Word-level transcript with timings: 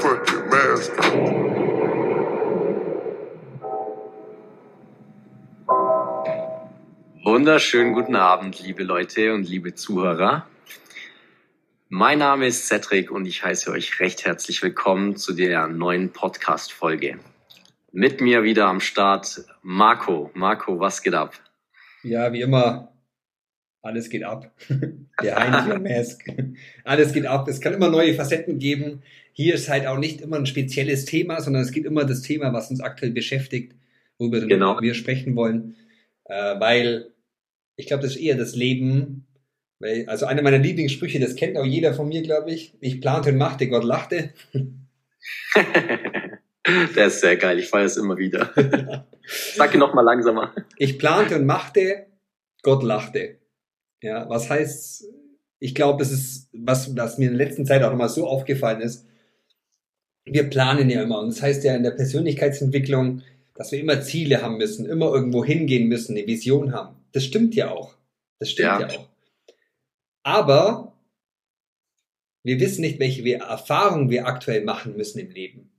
fucking 0.00 0.48
mask. 0.48 0.92
Wunderschönen 7.22 7.92
guten 7.92 8.16
Abend, 8.16 8.60
liebe 8.60 8.82
Leute 8.82 9.34
und 9.34 9.46
liebe 9.46 9.74
Zuhörer. 9.74 10.46
Mein 11.90 12.18
Name 12.18 12.46
ist 12.46 12.66
Cedric 12.66 13.10
und 13.10 13.26
ich 13.26 13.44
heiße 13.44 13.70
euch 13.70 14.00
recht 14.00 14.24
herzlich 14.24 14.62
willkommen 14.62 15.16
zu 15.16 15.34
der 15.34 15.66
neuen 15.66 16.12
Podcast-Folge. 16.12 17.18
Mit 17.92 18.22
mir 18.22 18.42
wieder 18.42 18.68
am 18.68 18.80
Start 18.80 19.44
Marco. 19.62 20.30
Marco, 20.32 20.80
was 20.80 21.02
geht 21.02 21.14
ab? 21.14 21.34
Ja, 22.02 22.32
wie 22.32 22.40
immer, 22.40 22.90
alles 23.82 24.10
geht 24.10 24.24
ab. 24.24 24.50
Der 25.22 25.36
Heinz 25.36 25.82
Mask. 25.82 26.24
Alles 26.84 27.12
geht 27.12 27.26
ab. 27.26 27.48
Es 27.48 27.60
kann 27.60 27.74
immer 27.74 27.90
neue 27.90 28.14
Facetten 28.14 28.58
geben. 28.58 29.02
Hier 29.40 29.54
ist 29.54 29.70
halt 29.70 29.86
auch 29.86 29.96
nicht 29.96 30.20
immer 30.20 30.36
ein 30.36 30.44
spezielles 30.44 31.06
Thema, 31.06 31.40
sondern 31.40 31.62
es 31.62 31.72
geht 31.72 31.86
immer 31.86 32.04
das 32.04 32.20
Thema, 32.20 32.52
was 32.52 32.70
uns 32.70 32.82
aktuell 32.82 33.10
beschäftigt, 33.12 33.74
worüber 34.18 34.38
Genau. 34.40 34.78
wir 34.82 34.92
sprechen 34.92 35.34
wollen. 35.34 35.76
Äh, 36.26 36.60
weil 36.60 37.14
ich 37.76 37.86
glaube, 37.86 38.02
das 38.02 38.16
ist 38.16 38.20
eher 38.20 38.36
das 38.36 38.54
Leben. 38.54 39.26
Weil, 39.78 40.04
also 40.08 40.26
einer 40.26 40.42
meiner 40.42 40.58
Lieblingssprüche, 40.58 41.20
das 41.20 41.36
kennt 41.36 41.56
auch 41.56 41.64
jeder 41.64 41.94
von 41.94 42.08
mir, 42.08 42.20
glaube 42.20 42.50
ich. 42.50 42.74
Ich 42.80 43.00
plante 43.00 43.30
und 43.30 43.38
machte, 43.38 43.66
Gott 43.70 43.82
lachte. 43.82 44.34
Der 46.94 47.06
ist 47.06 47.22
sehr 47.22 47.38
geil, 47.38 47.58
ich 47.60 47.68
feiere 47.68 47.86
es 47.86 47.96
immer 47.96 48.18
wieder. 48.18 48.52
Sag 49.54 49.72
ihn 49.72 49.80
noch 49.80 49.94
mal 49.94 50.02
langsamer. 50.02 50.54
Ich 50.76 50.98
plante 50.98 51.36
und 51.36 51.46
machte, 51.46 52.08
Gott 52.60 52.82
lachte. 52.82 53.38
Ja, 54.02 54.28
was 54.28 54.50
heißt, 54.50 55.06
ich 55.60 55.74
glaube, 55.74 55.98
das 56.00 56.12
ist, 56.12 56.50
was, 56.52 56.94
was 56.94 57.16
mir 57.16 57.30
in 57.30 57.38
der 57.38 57.46
letzten 57.46 57.64
Zeit 57.64 57.82
auch 57.82 57.90
nochmal 57.90 58.10
so 58.10 58.26
aufgefallen 58.26 58.82
ist. 58.82 59.06
Wir 60.24 60.48
planen 60.48 60.90
ja 60.90 61.02
immer. 61.02 61.20
Und 61.20 61.28
das 61.28 61.42
heißt 61.42 61.64
ja 61.64 61.74
in 61.74 61.82
der 61.82 61.92
Persönlichkeitsentwicklung, 61.92 63.22
dass 63.54 63.72
wir 63.72 63.80
immer 63.80 64.00
Ziele 64.00 64.42
haben 64.42 64.58
müssen, 64.58 64.86
immer 64.86 65.12
irgendwo 65.12 65.44
hingehen 65.44 65.88
müssen, 65.88 66.16
eine 66.16 66.26
Vision 66.26 66.72
haben. 66.72 66.96
Das 67.12 67.24
stimmt 67.24 67.54
ja 67.54 67.70
auch. 67.70 67.94
Das 68.38 68.50
stimmt 68.50 68.66
Ja. 68.66 68.80
ja, 68.80 68.88
auch. 68.88 69.08
Aber 70.22 70.90
wir 72.42 72.60
wissen 72.60 72.80
nicht, 72.82 72.98
welche 72.98 73.34
Erfahrungen 73.34 74.10
wir 74.10 74.26
aktuell 74.26 74.64
machen 74.64 74.96
müssen 74.96 75.18
im 75.18 75.30
Leben. 75.30 75.70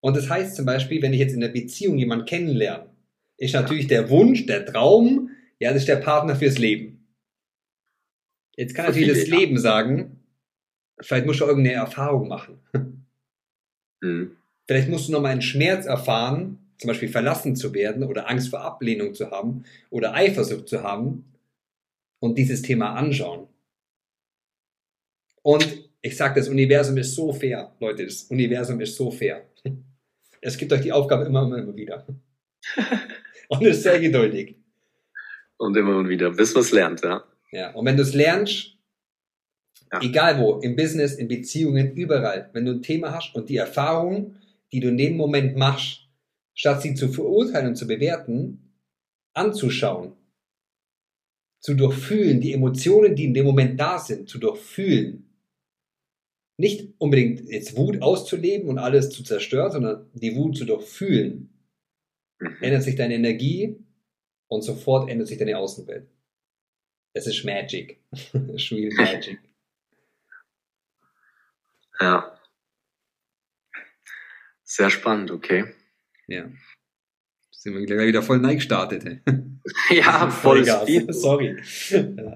Und 0.00 0.16
das 0.16 0.28
heißt 0.28 0.56
zum 0.56 0.64
Beispiel, 0.66 1.00
wenn 1.02 1.12
ich 1.12 1.20
jetzt 1.20 1.34
in 1.34 1.40
der 1.40 1.48
Beziehung 1.48 1.98
jemanden 1.98 2.26
kennenlerne, 2.26 2.90
ist 3.36 3.54
natürlich 3.54 3.86
der 3.86 4.10
Wunsch, 4.10 4.46
der 4.46 4.66
Traum, 4.66 5.30
ja, 5.58 5.72
das 5.72 5.82
ist 5.82 5.88
der 5.88 5.96
Partner 5.96 6.36
fürs 6.36 6.58
Leben. 6.58 7.06
Jetzt 8.56 8.74
kann 8.74 8.86
natürlich 8.86 9.08
das. 9.08 9.28
Leben 9.28 9.58
sagen, 9.58 10.24
vielleicht 11.00 11.26
musst 11.26 11.40
du 11.40 11.44
irgendeine 11.44 11.76
Erfahrung 11.76 12.28
machen. 12.28 12.60
Hm. 14.02 14.36
Vielleicht 14.66 14.88
musst 14.88 15.08
du 15.08 15.12
nochmal 15.12 15.32
einen 15.32 15.42
Schmerz 15.42 15.86
erfahren, 15.86 16.58
zum 16.78 16.88
Beispiel 16.88 17.08
verlassen 17.08 17.56
zu 17.56 17.72
werden 17.74 18.04
oder 18.04 18.28
Angst 18.28 18.50
vor 18.50 18.60
Ablehnung 18.60 19.14
zu 19.14 19.30
haben 19.30 19.64
oder 19.90 20.14
Eifersucht 20.14 20.68
zu 20.68 20.82
haben 20.82 21.24
und 22.18 22.36
dieses 22.36 22.62
Thema 22.62 22.94
anschauen. 22.94 23.46
Und 25.42 25.90
ich 26.02 26.16
sage, 26.16 26.40
das 26.40 26.48
Universum 26.48 26.96
ist 26.96 27.14
so 27.14 27.32
fair, 27.32 27.74
Leute, 27.80 28.04
das 28.04 28.24
Universum 28.24 28.80
ist 28.80 28.96
so 28.96 29.10
fair. 29.10 29.46
Es 30.40 30.58
gibt 30.58 30.72
euch 30.72 30.80
die 30.80 30.92
Aufgabe 30.92 31.24
immer, 31.24 31.42
immer, 31.42 31.58
immer 31.58 31.76
wieder. 31.76 32.04
Und 33.48 33.62
ist 33.62 33.82
sehr 33.82 34.00
geduldig. 34.00 34.56
Und 35.58 35.76
immer 35.76 35.96
und 35.96 36.08
wieder, 36.08 36.30
bis 36.30 36.54
man 36.54 36.62
es 36.62 36.72
lernt, 36.72 37.02
ja. 37.02 37.22
Ja, 37.52 37.70
und 37.72 37.84
wenn 37.84 37.96
du 37.98 38.02
es 38.02 38.14
lernst, 38.14 38.78
Ja. 39.92 40.00
egal 40.00 40.40
wo, 40.40 40.58
im 40.60 40.74
Business, 40.74 41.14
in 41.14 41.28
Beziehungen, 41.28 41.92
überall, 41.94 42.48
wenn 42.54 42.64
du 42.64 42.72
ein 42.72 42.82
Thema 42.82 43.12
hast 43.12 43.34
und 43.34 43.50
die 43.50 43.58
Erfahrung, 43.58 44.36
die 44.72 44.80
du 44.80 44.88
in 44.88 44.96
dem 44.96 45.16
Moment 45.16 45.56
machst, 45.56 46.08
statt 46.54 46.80
sie 46.80 46.94
zu 46.94 47.08
verurteilen 47.08 47.68
und 47.68 47.76
zu 47.76 47.86
bewerten, 47.86 48.72
anzuschauen, 49.34 50.12
zu 51.60 51.74
durchfühlen, 51.74 52.40
die 52.40 52.52
Emotionen, 52.52 53.14
die 53.14 53.24
in 53.24 53.34
dem 53.34 53.44
Moment 53.44 53.78
da 53.78 53.98
sind, 53.98 54.28
zu 54.28 54.38
durchfühlen. 54.38 55.28
Nicht 56.58 56.94
unbedingt 56.98 57.48
jetzt 57.50 57.76
Wut 57.76 58.02
auszuleben 58.02 58.68
und 58.68 58.78
alles 58.78 59.10
zu 59.10 59.22
zerstören, 59.22 59.72
sondern 59.72 60.10
die 60.14 60.34
Wut 60.36 60.56
zu 60.56 60.64
durchfühlen. 60.64 61.50
Mhm. 62.40 62.56
Ändert 62.60 62.82
sich 62.82 62.96
deine 62.96 63.14
Energie 63.14 63.76
und 64.48 64.62
sofort 64.62 65.10
ändert 65.10 65.28
sich 65.28 65.38
deine 65.38 65.58
Außenwelt. 65.58 66.08
Das 67.14 67.26
ist 67.26 67.44
Magic. 67.44 68.00
Ist 68.54 68.72
real 68.72 68.92
Magic. 68.94 69.38
Ja. 72.00 72.38
Sehr 74.64 74.90
spannend, 74.90 75.30
okay. 75.30 75.66
Ja. 76.26 76.50
Sind 77.50 77.74
wir 77.74 77.86
gleich 77.86 78.08
wieder 78.08 78.22
voll 78.22 78.38
neu 78.38 78.54
gestartet. 78.56 79.20
Ja, 79.90 80.28
voll. 80.42 80.66
Speed. 80.66 81.14
Sorry. 81.14 81.56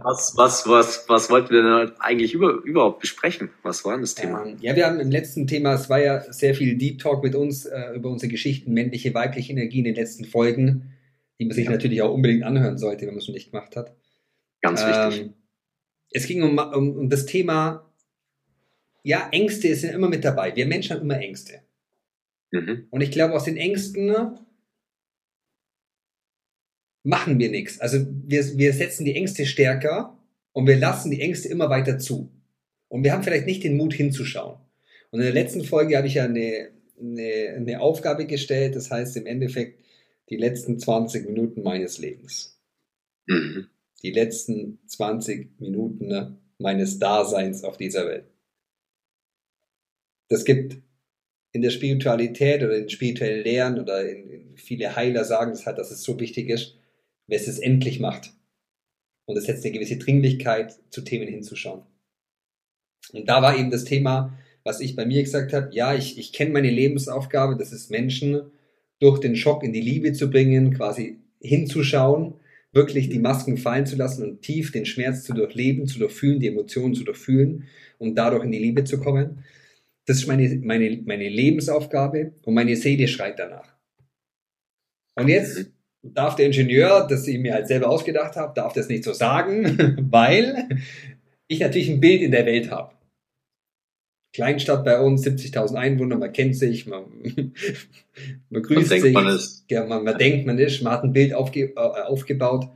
Was, 0.05 0.35
was, 0.37 0.69
was, 0.69 1.09
was 1.09 1.29
wollten 1.29 1.51
wir 1.51 1.63
denn 1.63 1.93
eigentlich 1.99 2.35
über, 2.35 2.63
überhaupt 2.63 3.01
besprechen? 3.01 3.51
Was 3.65 3.85
war 3.85 3.95
denn 3.95 4.03
das 4.03 4.15
Thema? 4.15 4.47
Ähm, 4.47 4.59
ja, 4.61 4.77
wir 4.77 4.87
haben 4.87 5.01
im 5.01 5.11
letzten 5.11 5.49
Thema, 5.49 5.75
es 5.75 5.91
war 5.91 5.99
ja 5.99 6.21
sehr 6.33 6.55
viel 6.55 6.79
Deep 6.79 7.01
Talk 7.01 7.25
mit 7.25 7.35
uns 7.35 7.67
äh, 7.67 7.95
über 7.97 8.11
unsere 8.11 8.31
Geschichten, 8.31 8.73
männliche, 8.75 9.13
weibliche 9.13 9.53
Energie 9.53 9.79
in 9.79 9.85
den 9.87 9.97
letzten 9.97 10.25
Folgen, 10.25 10.93
die 11.41 11.47
man 11.47 11.55
sich 11.57 11.65
Ja. 11.65 11.73
natürlich 11.73 12.01
auch 12.03 12.15
unbedingt 12.15 12.45
anhören 12.45 12.79
sollte, 12.79 13.07
wenn 13.07 13.15
man 13.15 13.19
es 13.19 13.27
noch 13.27 13.35
nicht 13.35 13.51
gemacht 13.51 13.75
hat. 13.75 13.97
Ganz 14.63 14.87
wichtig. 14.87 15.23
Ähm, 15.27 15.35
es 16.13 16.27
ging 16.29 16.45
um, 16.45 16.59
um, 16.59 16.97
um 16.97 17.11
das 17.11 17.27
Thema, 17.27 17.93
ja, 19.07 19.29
Ängste 19.31 19.73
sind 19.77 19.95
immer 19.95 20.09
mit 20.09 20.25
dabei. 20.25 20.57
Wir 20.57 20.67
Menschen 20.67 20.97
haben 20.97 21.03
immer 21.03 21.21
Ängste. 21.21 21.63
Mhm. 22.51 22.89
Und 22.91 23.03
ich 23.03 23.13
glaube, 23.13 23.35
aus 23.35 23.45
den 23.45 23.57
Ängsten 23.57 24.07
ne, 24.07 24.45
machen 27.05 27.39
wir 27.39 27.49
nichts. 27.49 27.79
Also 27.79 28.05
wir, 28.05 28.59
wir 28.59 28.73
setzen 28.73 29.05
die 29.05 29.15
Ängste 29.15 29.47
stärker 29.47 30.19
und 30.51 30.67
wir 30.67 30.77
lassen 30.77 31.13
die 31.13 31.21
Ängste 31.21 31.47
immer 31.47 31.71
weiter 31.71 32.01
zu. 32.01 32.33
Und 32.89 33.05
wir 33.05 33.13
haben 33.13 33.23
vielleicht 33.23 33.47
nicht 33.47 33.63
den 33.63 33.77
Mut 33.77 33.95
hinzuschauen. 33.95 34.59
Und 35.13 35.21
in 35.21 35.25
der 35.25 35.35
letzten 35.35 35.63
Folge 35.63 35.97
habe 35.97 36.09
ich 36.09 36.15
ja 36.15 36.25
eine, 36.25 36.71
eine, 37.01 37.55
eine 37.55 37.81
Aufgabe 37.81 38.27
gestellt, 38.27 38.75
das 38.75 38.91
heißt 38.91 39.17
im 39.19 39.27
Endeffekt 39.27 39.85
die 40.31 40.37
letzten 40.37 40.81
20 40.81 41.27
Minuten 41.27 41.63
meines 41.63 41.99
Lebens. 41.99 42.61
Mhm. 43.27 43.69
Die 44.03 44.11
letzten 44.11 44.81
20 44.89 45.61
Minuten 45.61 46.09
ne, 46.09 46.37
meines 46.59 46.99
Daseins 46.99 47.63
auf 47.63 47.77
dieser 47.77 48.05
Welt. 48.07 48.25
Das 50.29 50.45
gibt 50.45 50.77
in 51.53 51.63
der 51.63 51.71
Spiritualität 51.71 52.63
oder 52.63 52.77
in 52.77 52.89
spirituellen 52.89 53.43
Lehren 53.43 53.81
oder 53.81 54.09
in, 54.09 54.29
in 54.29 54.57
viele 54.57 54.95
Heiler 54.95 55.25
sagen 55.25 55.53
das 55.53 55.67
halt, 55.67 55.79
dass 55.79 55.91
es 55.91 56.03
so 56.03 56.19
wichtig 56.21 56.49
ist, 56.49 56.77
wer 57.27 57.39
es 57.39 57.49
es 57.49 57.59
endlich 57.59 58.01
macht. 58.01 58.33
Und 59.27 59.37
es 59.37 59.45
setzt 59.45 59.65
eine 59.65 59.73
gewisse 59.73 59.97
Dringlichkeit, 59.97 60.79
zu 60.91 61.03
Themen 61.03 61.29
hinzuschauen. 61.29 61.83
Und 63.13 63.29
da 63.29 63.43
war 63.43 63.59
eben 63.59 63.71
das 63.71 63.85
Thema, 63.85 64.39
was 64.65 64.81
ich 64.81 64.97
bei 64.97 65.07
mir 65.07 65.23
gesagt 65.23 65.53
habe, 65.53 65.71
ja, 65.73 65.95
ich, 65.95 66.19
ich 66.19 66.33
kenne 66.33 66.53
meine 66.53 66.71
Lebensaufgabe, 66.71 67.57
das 67.57 67.73
ist 67.73 67.91
Menschen 67.91 68.51
durch 68.99 69.21
den 69.21 69.37
Schock 69.37 69.63
in 69.63 69.73
die 69.73 69.81
Liebe 69.81 70.13
zu 70.13 70.31
bringen, 70.31 70.75
quasi 70.75 71.19
hinzuschauen, 71.41 72.35
wirklich 72.73 73.09
die 73.09 73.19
Masken 73.19 73.59
fallen 73.59 73.87
zu 73.87 73.97
lassen 73.97 74.25
und 74.25 74.43
tief 74.43 74.73
den 74.73 74.87
Schmerz 74.87 75.25
zu 75.25 75.35
durchleben, 75.35 75.87
zu 75.87 75.99
durchfühlen, 75.99 76.41
die 76.41 76.49
Emotionen 76.49 76.95
zu 76.95 77.05
durchfühlen 77.05 77.69
und 77.99 78.17
dadurch 78.17 78.45
in 78.45 78.53
die 78.53 78.59
Liebe 78.59 78.85
zu 78.85 78.99
kommen. 78.99 79.45
Das 80.07 80.19
ist 80.19 80.27
meine, 80.27 80.49
meine, 80.63 81.03
meine 81.05 81.29
Lebensaufgabe 81.29 82.33
und 82.45 82.55
meine 82.55 82.77
Seele 82.77 83.09
schreit 83.09 83.39
danach. 83.39 83.77
Und 85.17 85.29
jetzt 85.29 85.71
darf 86.03 86.37
der 86.37 86.47
Ingenieur, 86.47 87.07
das 87.09 87.27
ich 87.27 87.39
mir 87.39 87.55
halt 87.55 87.67
selber 87.67 87.89
ausgedacht 87.89 88.37
habe, 88.37 88.55
darf 88.55 88.73
das 88.73 88.89
nicht 88.89 89.05
so 89.05 89.13
sagen, 89.13 89.97
weil 90.11 90.69
ich 91.49 91.61
natürlich 91.61 91.91
ein 91.91 92.01
Bild 92.01 92.23
in 92.23 92.31
der 92.31 92.47
Welt 92.47 92.71
habe. 92.71 92.95
Kleinstadt 94.33 94.85
bei 94.85 95.01
uns, 95.01 95.27
70.000 95.27 95.77
Einwohner, 95.77 96.19
man 96.19 96.33
kennt 96.33 96.57
sich, 96.57 96.87
man, 96.87 97.05
man 98.51 98.63
grüßt 98.63 98.91
denkt, 98.91 99.05
sich, 99.05 99.15
man 99.15 99.41
ja, 99.71 99.87
man, 99.87 100.05
man 100.05 100.19
denkt, 100.19 100.47
man 100.47 100.59
ist, 100.59 100.83
man 100.83 100.93
hat 100.93 101.05
ein 101.05 101.13
Bild 101.13 101.33
aufge, 101.33 101.73
äh, 101.75 101.75
aufgebaut. 101.75 102.69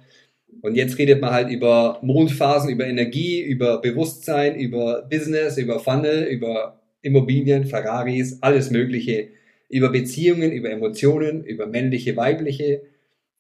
Und 0.63 0.75
jetzt 0.75 0.99
redet 0.99 1.21
man 1.21 1.33
halt 1.33 1.51
über 1.51 1.99
Mondphasen, 2.03 2.71
über 2.71 2.87
Energie, 2.87 3.43
über 3.43 3.81
Bewusstsein, 3.81 4.57
über 4.57 5.03
Business, 5.03 5.59
über 5.59 5.81
Funnel, 5.81 6.25
über 6.25 6.80
Immobilien, 7.03 7.65
Ferraris, 7.67 8.39
alles 8.43 8.71
Mögliche, 8.71 9.29
über 9.69 9.91
Beziehungen, 9.91 10.53
über 10.53 10.71
Emotionen, 10.71 11.45
über 11.45 11.67
männliche, 11.67 12.17
weibliche, 12.17 12.83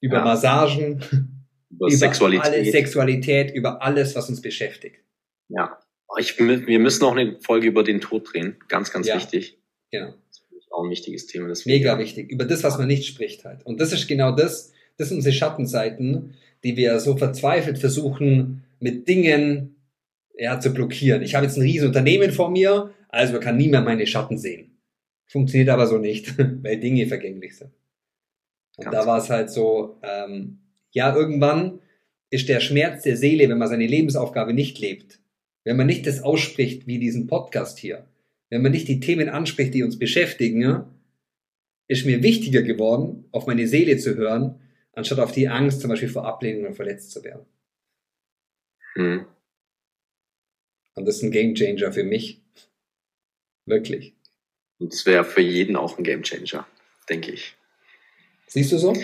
über 0.00 0.18
Ja. 0.18 0.24
Massagen, 0.24 1.02
Über 1.70 1.86
über 1.86 1.90
Sexualität. 1.96 2.44
Alle 2.52 2.64
Sexualität, 2.64 3.54
über 3.54 3.82
alles, 3.82 4.14
was 4.16 4.28
uns 4.28 4.40
beschäftigt. 4.40 4.96
Ja. 5.48 5.78
Ich, 6.18 6.36
wir 6.38 6.78
müssen 6.80 7.04
auch 7.04 7.14
eine 7.16 7.38
Folge 7.40 7.68
über 7.68 7.84
den 7.84 8.00
Tod 8.00 8.32
drehen. 8.32 8.56
Ganz, 8.68 8.90
ganz 8.92 9.06
Ja. 9.06 9.16
wichtig. 9.16 9.58
Genau. 9.92 10.14
Das 10.28 10.42
ist 10.58 10.72
auch 10.72 10.84
ein 10.84 10.90
wichtiges 10.90 11.26
Thema. 11.26 11.52
Mega 11.66 11.98
wichtig. 11.98 12.30
Über 12.30 12.44
das, 12.44 12.64
was 12.64 12.78
man 12.78 12.88
nicht 12.88 13.06
spricht 13.06 13.44
halt. 13.44 13.64
Und 13.64 13.80
das 13.80 13.92
ist 13.92 14.08
genau 14.08 14.32
das, 14.32 14.72
das 14.98 15.08
sind 15.08 15.18
unsere 15.18 15.34
Schattenseiten, 15.34 16.34
die 16.64 16.76
wir 16.76 16.98
so 17.00 17.16
verzweifelt 17.16 17.78
versuchen, 17.78 18.64
mit 18.80 19.08
Dingen 19.08 19.76
ja, 20.36 20.58
zu 20.58 20.72
blockieren. 20.72 21.22
Ich 21.22 21.34
habe 21.34 21.46
jetzt 21.46 21.56
ein 21.56 21.62
riesen 21.62 21.88
Unternehmen 21.88 22.32
vor 22.32 22.50
mir, 22.50 22.90
Also 23.10 23.34
man 23.34 23.42
kann 23.42 23.56
nie 23.56 23.68
mehr 23.68 23.82
meine 23.82 24.06
Schatten 24.06 24.38
sehen. 24.38 24.78
Funktioniert 25.26 25.68
aber 25.68 25.86
so 25.86 25.98
nicht, 25.98 26.38
weil 26.62 26.78
Dinge 26.78 27.06
vergänglich 27.06 27.56
sind. 27.56 27.72
Und 28.76 28.84
Ganz 28.84 28.96
da 28.96 29.06
war 29.06 29.18
es 29.18 29.30
halt 29.30 29.50
so, 29.50 30.00
ähm, 30.02 30.60
ja, 30.92 31.14
irgendwann 31.14 31.80
ist 32.30 32.48
der 32.48 32.60
Schmerz 32.60 33.02
der 33.02 33.16
Seele, 33.16 33.48
wenn 33.48 33.58
man 33.58 33.68
seine 33.68 33.86
Lebensaufgabe 33.86 34.54
nicht 34.54 34.78
lebt, 34.78 35.20
wenn 35.64 35.76
man 35.76 35.86
nicht 35.86 36.06
das 36.06 36.22
ausspricht 36.22 36.86
wie 36.86 36.98
diesen 36.98 37.26
Podcast 37.26 37.78
hier, 37.78 38.06
wenn 38.48 38.62
man 38.62 38.72
nicht 38.72 38.88
die 38.88 39.00
Themen 39.00 39.28
anspricht, 39.28 39.74
die 39.74 39.82
uns 39.82 39.98
beschäftigen, 39.98 40.62
ja, 40.62 40.90
ist 41.88 42.06
mir 42.06 42.22
wichtiger 42.22 42.62
geworden, 42.62 43.24
auf 43.32 43.46
meine 43.46 43.66
Seele 43.66 43.96
zu 43.98 44.16
hören, 44.16 44.60
anstatt 44.92 45.18
auf 45.18 45.32
die 45.32 45.48
Angst, 45.48 45.80
zum 45.80 45.90
Beispiel 45.90 46.08
vor 46.08 46.24
Ablehnung 46.24 46.66
und 46.66 46.74
verletzt 46.74 47.10
zu 47.10 47.24
werden. 47.24 47.46
Hm. 48.94 49.26
Und 50.94 51.04
das 51.04 51.16
ist 51.16 51.22
ein 51.22 51.32
Gamechanger 51.32 51.92
für 51.92 52.04
mich. 52.04 52.39
Wirklich. 53.70 54.14
Und 54.78 54.92
es 54.92 55.06
wäre 55.06 55.24
für 55.24 55.40
jeden 55.40 55.76
auch 55.76 55.96
ein 55.96 56.04
Gamechanger, 56.04 56.66
denke 57.08 57.32
ich. 57.32 57.56
Siehst 58.46 58.72
du 58.72 58.78
so? 58.78 58.94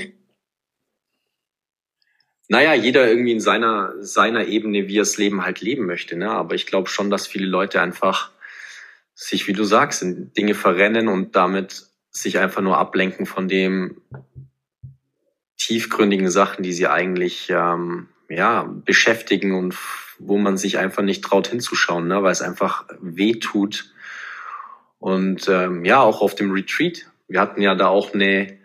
Naja, 2.48 2.74
jeder 2.74 3.08
irgendwie 3.08 3.32
in 3.32 3.40
seiner, 3.40 3.94
seiner 4.00 4.46
Ebene, 4.46 4.88
wie 4.88 4.98
er 4.98 5.02
das 5.02 5.18
Leben 5.18 5.44
halt 5.44 5.60
leben 5.60 5.86
möchte. 5.86 6.16
Ne? 6.16 6.30
Aber 6.30 6.54
ich 6.54 6.66
glaube 6.66 6.88
schon, 6.88 7.10
dass 7.10 7.26
viele 7.26 7.46
Leute 7.46 7.80
einfach 7.80 8.30
sich, 9.14 9.48
wie 9.48 9.52
du 9.52 9.64
sagst, 9.64 10.02
in 10.02 10.32
Dinge 10.32 10.54
verrennen 10.54 11.08
und 11.08 11.36
damit 11.36 11.86
sich 12.10 12.38
einfach 12.38 12.62
nur 12.62 12.78
ablenken 12.78 13.26
von 13.26 13.48
dem 13.48 14.00
tiefgründigen 15.56 16.30
Sachen, 16.30 16.62
die 16.62 16.72
sie 16.72 16.86
eigentlich 16.86 17.48
ähm, 17.50 18.08
ja, 18.28 18.62
beschäftigen 18.62 19.52
und 19.52 19.76
wo 20.18 20.38
man 20.38 20.56
sich 20.56 20.78
einfach 20.78 21.02
nicht 21.02 21.24
traut 21.24 21.48
hinzuschauen, 21.48 22.08
ne? 22.08 22.22
weil 22.22 22.32
es 22.32 22.42
einfach 22.42 22.84
weh 23.00 23.34
tut. 23.34 23.92
Und 24.98 25.48
ähm, 25.48 25.84
ja, 25.84 26.00
auch 26.00 26.20
auf 26.20 26.34
dem 26.34 26.50
Retreat. 26.50 27.06
Wir 27.28 27.40
hatten 27.40 27.60
ja 27.60 27.74
da 27.74 27.88
auch 27.88 28.14
eine, 28.14 28.58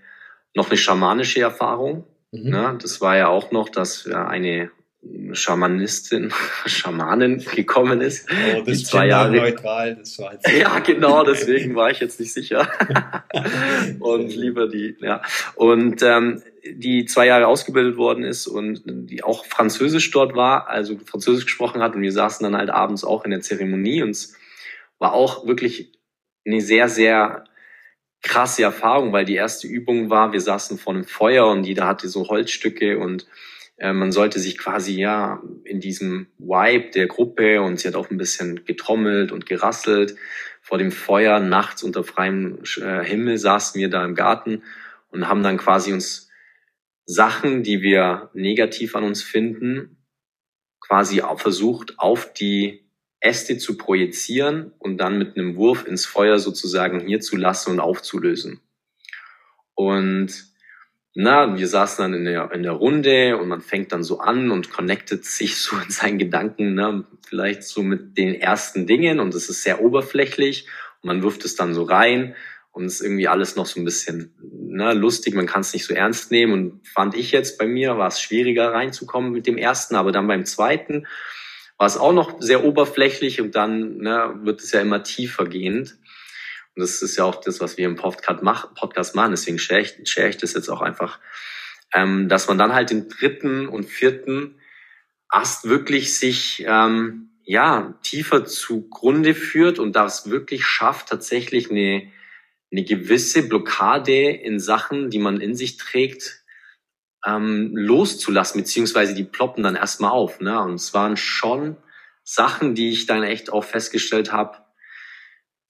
noch 0.56 0.70
eine 0.70 0.78
schamanische 0.78 1.42
Erfahrung. 1.42 2.06
Mhm. 2.32 2.50
Ne? 2.50 2.78
Das 2.82 3.02
war 3.02 3.18
ja 3.18 3.28
auch 3.28 3.52
noch, 3.52 3.70
dass 3.70 4.08
eine 4.08 4.72
Schamanistin, 5.34 6.32
Schamanin 6.66 7.40
gekommen 7.40 8.02
ist. 8.02 8.30
Oh, 8.30 8.62
das 8.62 8.78
ist 8.78 8.88
zwei 8.88 9.08
Jahre 9.08 9.32
neutral, 9.32 9.96
das 9.96 10.20
war 10.20 10.34
jetzt 10.34 10.48
Ja, 10.60 10.80
genau, 10.80 11.24
deswegen 11.24 11.76
war 11.76 11.90
ich 11.90 12.00
jetzt 12.00 12.20
nicht 12.20 12.34
sicher. 12.34 12.70
und 14.00 14.36
lieber 14.36 14.68
die, 14.68 14.96
ja. 15.00 15.22
Und 15.56 16.04
ähm, 16.04 16.44
die 16.64 17.06
zwei 17.06 17.26
Jahre 17.26 17.48
ausgebildet 17.48 17.98
worden 17.98 18.24
ist 18.24 18.46
und 18.46 18.84
die 18.86 19.24
auch 19.24 19.46
Französisch 19.46 20.12
dort 20.12 20.36
war, 20.36 20.70
also 20.70 21.00
Französisch 21.04 21.46
gesprochen 21.46 21.82
hat 21.82 21.96
und 21.96 22.04
wir 22.04 22.12
saßen 22.12 22.44
dann 22.44 22.56
halt 22.56 22.70
abends 22.70 23.04
auch 23.04 23.26
in 23.26 23.32
der 23.32 23.42
Zeremonie 23.42 24.04
und 24.04 24.12
es 24.12 24.36
war 25.00 25.14
auch 25.14 25.48
wirklich 25.48 25.92
eine 26.46 26.62
sehr, 26.62 26.90
sehr 26.90 27.46
krasse 28.22 28.64
Erfahrung, 28.64 29.14
weil 29.14 29.26
die 29.26 29.36
erste 29.36 29.68
Übung 29.68 30.10
war, 30.10 30.32
wir 30.32 30.42
saßen 30.42 30.78
vor 30.78 30.94
einem 30.94 31.06
Feuer 31.06 31.48
und 31.48 31.64
jeder 31.64 31.88
hatte 31.88 32.08
so 32.08 32.28
Holzstücke 32.28 33.00
und 33.00 33.28
äh, 33.78 33.94
man 33.94 34.12
sollte 34.12 34.40
sich 34.40 34.58
quasi 34.58 35.00
ja 35.00 35.42
in 35.64 35.80
diesem 35.80 36.28
Vibe 36.38 36.92
der 36.92 37.08
Gruppe 37.08 37.62
und 37.62 37.80
sie 37.80 37.88
hat 37.88 37.96
auch 37.96 38.12
ein 38.12 38.18
bisschen 38.18 38.64
getrommelt 38.66 39.32
und 39.32 39.48
gerasselt. 39.48 40.16
Vor 40.62 40.78
dem 40.78 40.92
Feuer 40.92 41.40
nachts 41.40 41.82
unter 41.82 42.04
freiem 42.04 42.60
äh, 42.78 43.04
Himmel 43.04 43.40
saßen 43.40 43.82
wir 43.82 43.90
da 43.90 44.06
im 44.06 44.14
Garten 44.14 44.62
und 45.10 45.28
haben 45.28 45.42
dann 45.42 45.58
quasi 45.58 45.92
uns 45.92 46.30
Sachen, 47.06 47.64
die 47.64 47.82
wir 47.82 48.30
negativ 48.34 48.96
an 48.96 49.04
uns 49.04 49.24
finden, 49.24 49.98
quasi 50.80 51.24
versucht 51.38 51.98
auf 51.98 52.32
die 52.34 52.81
Äste 53.22 53.58
zu 53.58 53.78
projizieren 53.78 54.74
und 54.80 54.98
dann 54.98 55.18
mit 55.18 55.38
einem 55.38 55.56
Wurf 55.56 55.86
ins 55.88 56.06
Feuer 56.06 56.40
sozusagen 56.40 57.08
hier 57.08 57.22
zu 57.22 57.38
lassen 57.38 57.72
und 57.72 57.80
aufzulösen. 57.80 58.60
Und 59.76 60.52
na, 61.14 61.58
wir 61.58 61.68
saßen 61.68 62.04
dann 62.04 62.14
in 62.14 62.26
der, 62.26 62.52
in 62.52 62.64
der 62.64 62.72
Runde 62.72 63.38
und 63.38 63.48
man 63.48 63.62
fängt 63.62 63.92
dann 63.92 64.04
so 64.04 64.20
an 64.20 64.50
und 64.50 64.72
connectet 64.72 65.26
sich 65.26 65.58
so 65.58 65.76
in 65.78 65.92
seinen 65.92 66.18
Gedanken, 66.18 66.74
ne, 66.74 67.06
vielleicht 67.28 67.64
so 67.64 67.84
mit 67.84 68.18
den 68.18 68.34
ersten 68.34 68.88
Dingen 68.88 69.20
und 69.20 69.36
es 69.36 69.50
ist 69.50 69.64
sehr 69.64 69.82
oberflächlich. 69.82 70.68
Und 71.02 71.08
man 71.08 71.24
wirft 71.24 71.46
es 71.46 71.56
dann 71.56 71.74
so 71.74 71.84
rein 71.84 72.36
und 72.72 72.86
es 72.86 72.96
ist 72.96 73.02
irgendwie 73.02 73.28
alles 73.28 73.56
noch 73.56 73.66
so 73.66 73.80
ein 73.80 73.86
bisschen 73.86 74.34
ne, 74.40 74.94
lustig, 74.94 75.36
man 75.36 75.46
kann 75.46 75.62
es 75.62 75.74
nicht 75.74 75.86
so 75.86 75.94
ernst 75.94 76.32
nehmen 76.32 76.54
und 76.54 76.88
fand 76.88 77.16
ich 77.16 77.32
jetzt 77.32 77.60
bei 77.60 77.68
mir, 77.68 77.98
war 77.98 78.08
es 78.08 78.22
schwieriger 78.22 78.72
reinzukommen 78.72 79.32
mit 79.32 79.46
dem 79.46 79.58
ersten, 79.58 79.96
aber 79.96 80.12
dann 80.12 80.28
beim 80.28 80.46
zweiten 80.46 81.06
war 81.82 81.88
es 81.88 81.98
auch 81.98 82.14
noch 82.14 82.40
sehr 82.40 82.64
oberflächlich 82.64 83.42
und 83.42 83.56
dann 83.56 83.98
ne, 83.98 84.36
wird 84.44 84.62
es 84.62 84.72
ja 84.72 84.82
immer 84.82 85.02
tiefer 85.02 85.46
gehend. 85.46 85.98
Und 86.76 86.82
das 86.82 87.02
ist 87.02 87.18
ja 87.18 87.24
auch 87.24 87.42
das, 87.42 87.60
was 87.60 87.76
wir 87.76 87.88
im 87.88 87.96
Podcast, 87.96 88.44
mach, 88.44 88.76
Podcast 88.76 89.16
machen. 89.16 89.32
Deswegen 89.32 89.58
share 89.58 89.82
ich, 89.82 89.96
share 90.08 90.30
ich 90.30 90.38
das 90.38 90.54
jetzt 90.54 90.70
auch 90.70 90.82
einfach, 90.82 91.18
ähm, 91.92 92.30
dass 92.30 92.48
man 92.48 92.60
dann 92.60 92.76
halt 92.76 92.92
den 92.92 93.10
dritten 93.10 93.68
und 93.68 93.86
vierten 93.86 94.60
Ast 95.28 95.70
wirklich 95.70 96.16
sich 96.16 96.64
ähm, 96.68 97.32
ja 97.46 97.98
tiefer 98.04 98.46
zugrunde 98.46 99.34
führt 99.34 99.80
und 99.80 99.96
das 99.96 100.30
wirklich 100.30 100.64
schafft, 100.64 101.10
tatsächlich 101.10 101.72
eine, 101.72 102.12
eine 102.72 102.84
gewisse 102.84 103.50
Blockade 103.50 104.30
in 104.30 104.60
Sachen, 104.60 105.10
die 105.10 105.18
man 105.18 105.42
in 105.42 105.56
sich 105.56 105.78
trägt, 105.78 106.41
ähm, 107.26 107.72
loszulassen, 107.74 108.62
beziehungsweise 108.62 109.14
die 109.14 109.24
ploppen 109.24 109.64
dann 109.64 109.76
erstmal 109.76 110.12
auf. 110.12 110.40
Ne? 110.40 110.60
Und 110.62 110.76
es 110.76 110.94
waren 110.94 111.18
schon 111.18 111.78
Sachen, 112.24 112.76
die 112.76 112.90
ich 112.92 113.06
dann 113.06 113.24
echt 113.24 113.52
auch 113.52 113.64
festgestellt 113.64 114.32
habe, 114.32 114.58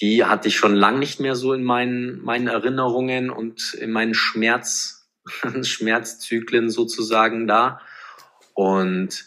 die 0.02 0.26
hatte 0.26 0.48
ich 0.48 0.58
schon 0.58 0.76
lang 0.76 0.98
nicht 1.00 1.20
mehr 1.20 1.36
so 1.36 1.54
in 1.54 1.64
meinen, 1.64 2.22
meinen 2.24 2.48
Erinnerungen 2.48 3.30
und 3.30 3.76
in 3.76 3.92
meinen 3.92 4.16
Schmerz, 4.16 5.08
Schmerzzyklen 5.62 6.72
sozusagen 6.72 7.48
da. 7.48 7.82
Und 8.54 9.26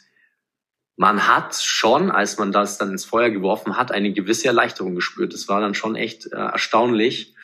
man 0.97 1.29
hat 1.29 1.55
schon, 1.55 2.11
als 2.11 2.39
man 2.39 2.51
das 2.51 2.79
dann 2.79 2.91
ins 2.91 3.05
Feuer 3.05 3.31
geworfen 3.31 3.77
hat, 3.77 3.93
eine 3.93 4.13
gewisse 4.13 4.49
Erleichterung 4.49 4.95
gespürt. 4.95 5.33
Das 5.33 5.49
war 5.49 5.61
dann 5.61 5.75
schon 5.75 5.95
echt 5.95 6.27
äh, 6.27 6.37
erstaunlich. 6.37 7.35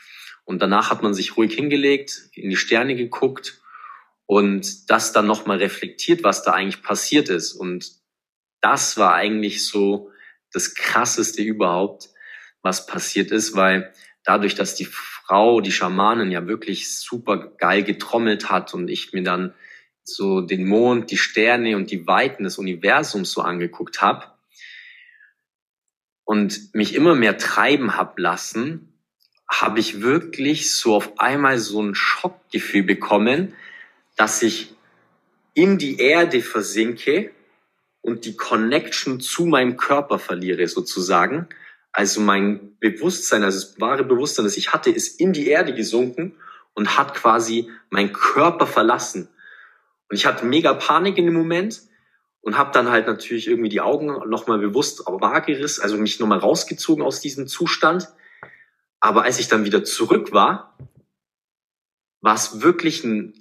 Und 0.44 0.60
danach 0.60 0.90
hat 0.90 1.02
man 1.02 1.14
sich 1.14 1.36
ruhig 1.36 1.54
hingelegt, 1.54 2.30
in 2.32 2.50
die 2.50 2.56
Sterne 2.56 2.96
geguckt 2.96 3.59
und 4.30 4.88
das 4.88 5.12
dann 5.12 5.26
nochmal 5.26 5.58
reflektiert, 5.58 6.22
was 6.22 6.44
da 6.44 6.52
eigentlich 6.52 6.84
passiert 6.84 7.28
ist. 7.28 7.52
Und 7.52 7.90
das 8.60 8.96
war 8.96 9.12
eigentlich 9.12 9.66
so 9.66 10.12
das 10.52 10.76
Krasseste 10.76 11.42
überhaupt, 11.42 12.10
was 12.62 12.86
passiert 12.86 13.32
ist, 13.32 13.56
weil 13.56 13.92
dadurch, 14.22 14.54
dass 14.54 14.76
die 14.76 14.84
Frau, 14.84 15.60
die 15.60 15.72
Schamanin 15.72 16.30
ja 16.30 16.46
wirklich 16.46 16.96
super 16.96 17.38
geil 17.58 17.82
getrommelt 17.82 18.52
hat 18.52 18.72
und 18.72 18.88
ich 18.88 19.12
mir 19.12 19.24
dann 19.24 19.52
so 20.04 20.42
den 20.42 20.64
Mond, 20.64 21.10
die 21.10 21.18
Sterne 21.18 21.74
und 21.74 21.90
die 21.90 22.06
Weiten 22.06 22.44
des 22.44 22.56
Universums 22.56 23.32
so 23.32 23.40
angeguckt 23.40 24.00
habe 24.00 24.26
und 26.22 26.72
mich 26.72 26.94
immer 26.94 27.16
mehr 27.16 27.36
treiben 27.36 27.96
hab 27.96 28.16
lassen, 28.16 28.96
habe 29.50 29.80
ich 29.80 30.02
wirklich 30.02 30.72
so 30.72 30.94
auf 30.94 31.18
einmal 31.18 31.58
so 31.58 31.82
ein 31.82 31.96
Schockgefühl 31.96 32.84
bekommen, 32.84 33.56
dass 34.20 34.42
ich 34.42 34.74
in 35.54 35.78
die 35.78 35.98
Erde 35.98 36.42
versinke 36.42 37.30
und 38.02 38.26
die 38.26 38.36
Connection 38.36 39.20
zu 39.20 39.46
meinem 39.46 39.76
Körper 39.76 40.18
verliere 40.18 40.68
sozusagen 40.68 41.48
also 41.92 42.20
mein 42.20 42.76
Bewusstsein, 42.78 43.42
also 43.42 43.60
das 43.60 43.80
wahre 43.80 44.04
Bewusstsein, 44.04 44.44
das 44.44 44.56
ich 44.56 44.72
hatte, 44.72 44.90
ist 44.90 45.20
in 45.20 45.32
die 45.32 45.48
Erde 45.48 45.74
gesunken 45.74 46.36
und 46.74 46.96
hat 46.96 47.14
quasi 47.14 47.68
meinen 47.90 48.12
Körper 48.12 48.66
verlassen. 48.66 49.28
Und 50.08 50.16
ich 50.16 50.26
hatte 50.26 50.46
mega 50.46 50.72
Panik 50.74 51.18
in 51.18 51.26
dem 51.26 51.34
Moment 51.34 51.82
und 52.42 52.56
habe 52.56 52.72
dann 52.72 52.90
halt 52.90 53.06
natürlich 53.06 53.48
irgendwie 53.48 53.68
die 53.68 53.80
Augen 53.80 54.06
nochmal 54.28 54.58
bewusst 54.58 55.04
wahrgerissen, 55.06 55.82
also 55.82 55.96
mich 55.96 56.20
nochmal 56.20 56.38
rausgezogen 56.38 57.04
aus 57.04 57.20
diesem 57.20 57.48
Zustand. 57.48 58.08
Aber 59.00 59.24
als 59.24 59.40
ich 59.40 59.48
dann 59.48 59.64
wieder 59.64 59.82
zurück 59.82 60.32
war, 60.32 60.76
war 62.20 62.34
es 62.34 62.62
wirklich 62.62 63.02
ein 63.02 63.39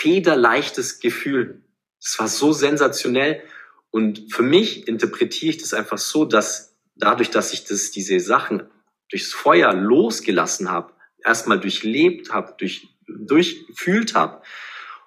federleichtes 0.00 1.00
Gefühl. 1.00 1.62
Es 2.00 2.18
war 2.18 2.28
so 2.28 2.52
sensationell. 2.52 3.42
Und 3.90 4.32
für 4.32 4.42
mich 4.42 4.88
interpretiere 4.88 5.50
ich 5.50 5.58
das 5.58 5.74
einfach 5.74 5.98
so, 5.98 6.24
dass 6.24 6.74
dadurch, 6.94 7.30
dass 7.30 7.52
ich 7.52 7.64
das, 7.64 7.90
diese 7.90 8.18
Sachen 8.20 8.62
durchs 9.10 9.32
Feuer 9.32 9.74
losgelassen 9.74 10.70
habe, 10.70 10.94
erstmal 11.22 11.60
durchlebt 11.60 12.32
habe, 12.32 12.54
durch, 12.56 12.88
durchfühlt 13.06 14.14
habe 14.14 14.42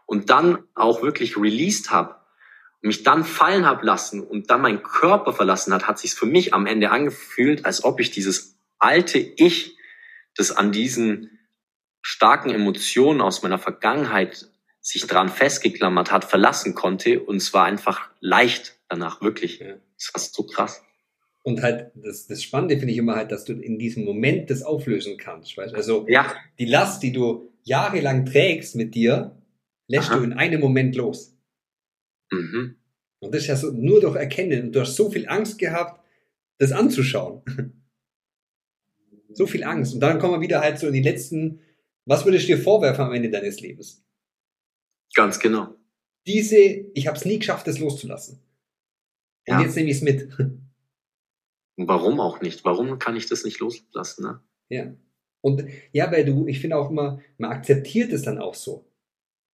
und 0.06 0.30
dann 0.30 0.64
auch 0.76 1.02
wirklich 1.02 1.38
released 1.38 1.90
habe, 1.90 2.16
mich 2.82 3.04
dann 3.04 3.24
fallen 3.24 3.66
habe 3.66 3.86
lassen 3.86 4.22
und 4.22 4.52
dann 4.52 4.62
mein 4.62 4.84
Körper 4.84 5.34
verlassen 5.34 5.74
hat, 5.74 5.88
hat 5.88 5.98
sich 5.98 6.14
für 6.14 6.26
mich 6.26 6.54
am 6.54 6.68
Ende 6.68 6.92
angefühlt, 6.92 7.66
als 7.66 7.84
ob 7.84 8.00
ich 8.00 8.12
dieses 8.12 8.60
alte 8.78 9.18
Ich, 9.18 9.78
das 10.36 10.52
an 10.52 10.72
diesen 10.72 11.40
starken 12.02 12.50
Emotionen 12.50 13.22
aus 13.22 13.42
meiner 13.42 13.58
Vergangenheit 13.58 14.53
sich 14.84 15.08
dran 15.08 15.30
festgeklammert 15.30 16.12
hat, 16.12 16.26
verlassen 16.26 16.76
konnte. 16.76 17.22
Und 17.22 17.38
es 17.38 17.54
war 17.54 17.66
einfach 17.66 18.12
leicht 18.20 18.78
danach, 18.90 19.22
wirklich. 19.22 19.60
Das 19.60 20.14
war 20.14 20.22
so 20.22 20.44
krass. 20.44 20.84
Und 21.42 21.62
halt, 21.62 21.92
das, 21.96 22.28
das 22.28 22.44
Spannende 22.44 22.78
finde 22.78 22.92
ich 22.92 22.98
immer 22.98 23.16
halt, 23.16 23.32
dass 23.32 23.46
du 23.46 23.54
in 23.54 23.80
diesem 23.80 24.04
Moment 24.04 24.50
das 24.50 24.62
auflösen 24.62 25.18
kannst. 25.18 25.58
Weißt? 25.58 25.74
Also 25.74 26.06
Ja, 26.08 26.34
die 26.60 26.66
Last, 26.66 27.02
die 27.02 27.14
du 27.14 27.52
jahrelang 27.64 28.26
trägst 28.26 28.76
mit 28.76 28.94
dir, 28.94 29.36
lässt 29.88 30.12
Aha. 30.12 30.18
du 30.18 30.24
in 30.24 30.34
einem 30.34 30.60
Moment 30.60 30.96
los. 30.96 31.36
mhm. 32.30 32.76
Und 33.20 33.34
das 33.34 33.44
ist 33.44 33.48
ja 33.48 33.56
so, 33.56 33.72
nur 33.72 34.02
durch 34.02 34.18
Erkennen. 34.18 34.66
Und 34.66 34.76
du 34.76 34.82
hast 34.82 34.98
so 34.98 35.10
viel 35.10 35.30
Angst 35.30 35.58
gehabt, 35.58 36.04
das 36.58 36.74
anzuschauen. 36.74 37.42
so 39.34 39.48
viel 39.48 39.64
Angst. 39.64 39.94
Und 39.94 40.02
dann 40.02 40.20
kommen 40.20 40.34
wir 40.34 40.42
wieder 40.42 40.60
halt 40.60 40.78
so 40.78 40.88
in 40.88 40.94
die 40.94 41.02
letzten, 41.02 41.62
was 42.06 42.26
würdest 42.26 42.50
du 42.50 42.56
dir 42.56 42.62
vorwerfen 42.62 43.06
am 43.06 43.14
Ende 43.14 43.30
deines 43.30 43.62
Lebens? 43.62 44.04
Ganz 45.16 45.40
genau. 45.40 45.76
Diese, 46.28 46.58
ich 46.58 47.08
habe 47.08 47.18
es 47.18 47.26
nie 47.26 47.40
geschafft, 47.40 47.68
das 47.68 47.80
loszulassen. 47.80 48.40
Und 49.48 49.56
Ja. 49.56 49.62
jetzt 49.62 49.76
nehme 49.76 49.90
ich 49.90 49.98
es 49.98 50.02
mit. 50.04 50.30
Warum 51.78 52.20
auch 52.20 52.42
nicht? 52.42 52.64
Warum 52.66 53.00
kann 53.00 53.16
ich 53.16 53.26
das 53.28 53.44
nicht 53.44 53.60
loslassen? 53.60 54.24
Ne? 54.24 54.40
Ja. 54.70 54.94
Und 55.42 55.66
ja, 55.92 56.12
weil 56.12 56.24
du, 56.24 56.48
ich 56.48 56.60
finde 56.60 56.78
auch 56.78 56.90
immer, 56.90 57.20
man 57.38 57.52
akzeptiert 57.52 58.14
es 58.14 58.22
dann 58.22 58.38
auch 58.38 58.54
so. 58.54 58.86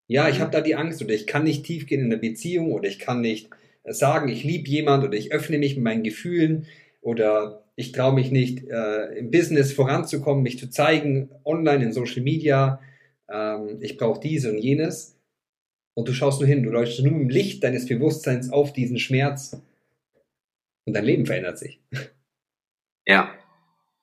Ja, 0.07 0.27
ich 0.27 0.37
Mhm. 0.37 0.41
habe 0.41 0.51
da 0.51 0.61
die 0.61 0.75
Angst 0.75 1.01
oder 1.01 1.13
ich 1.13 1.27
kann 1.27 1.43
nicht 1.43 1.65
tief 1.65 1.85
gehen 1.87 2.01
in 2.01 2.09
der 2.09 2.17
Beziehung 2.17 2.71
oder 2.73 2.87
ich 2.89 2.99
kann 2.99 3.21
nicht 3.21 3.49
äh, 3.83 3.93
sagen, 3.93 4.27
ich 4.29 4.43
liebe 4.43 4.69
jemand 4.69 5.03
oder 5.03 5.17
ich 5.17 5.31
öffne 5.31 5.57
mich 5.57 5.75
mit 5.75 5.83
meinen 5.83 6.03
Gefühlen 6.03 6.67
oder 7.01 7.63
ich 7.75 7.93
traue 7.93 8.13
mich 8.13 8.31
nicht 8.31 8.67
äh, 8.67 9.05
im 9.17 9.31
Business 9.31 9.71
voranzukommen, 9.71 10.43
mich 10.43 10.59
zu 10.59 10.69
zeigen, 10.69 11.29
online, 11.45 11.85
in 11.85 11.93
Social 11.93 12.21
Media. 12.21 12.81
Ähm, 13.29 13.77
ich 13.81 13.97
brauche 13.97 14.19
dies 14.19 14.45
und 14.45 14.57
jenes. 14.57 15.15
Und 15.99 16.07
du 16.07 16.13
schaust 16.13 16.39
nur 16.39 16.47
hin, 16.47 16.63
du 16.63 16.69
leuchtest 16.69 17.03
nur 17.03 17.11
im 17.19 17.29
Licht 17.29 17.61
deines 17.63 17.85
Bewusstseins 17.87 18.49
auf 18.51 18.71
diesen 18.71 18.99
Schmerz 18.99 19.61
und 20.85 20.93
dein 20.93 21.03
Leben 21.03 21.25
verändert 21.25 21.59
sich. 21.59 21.81
Ja, 23.05 23.33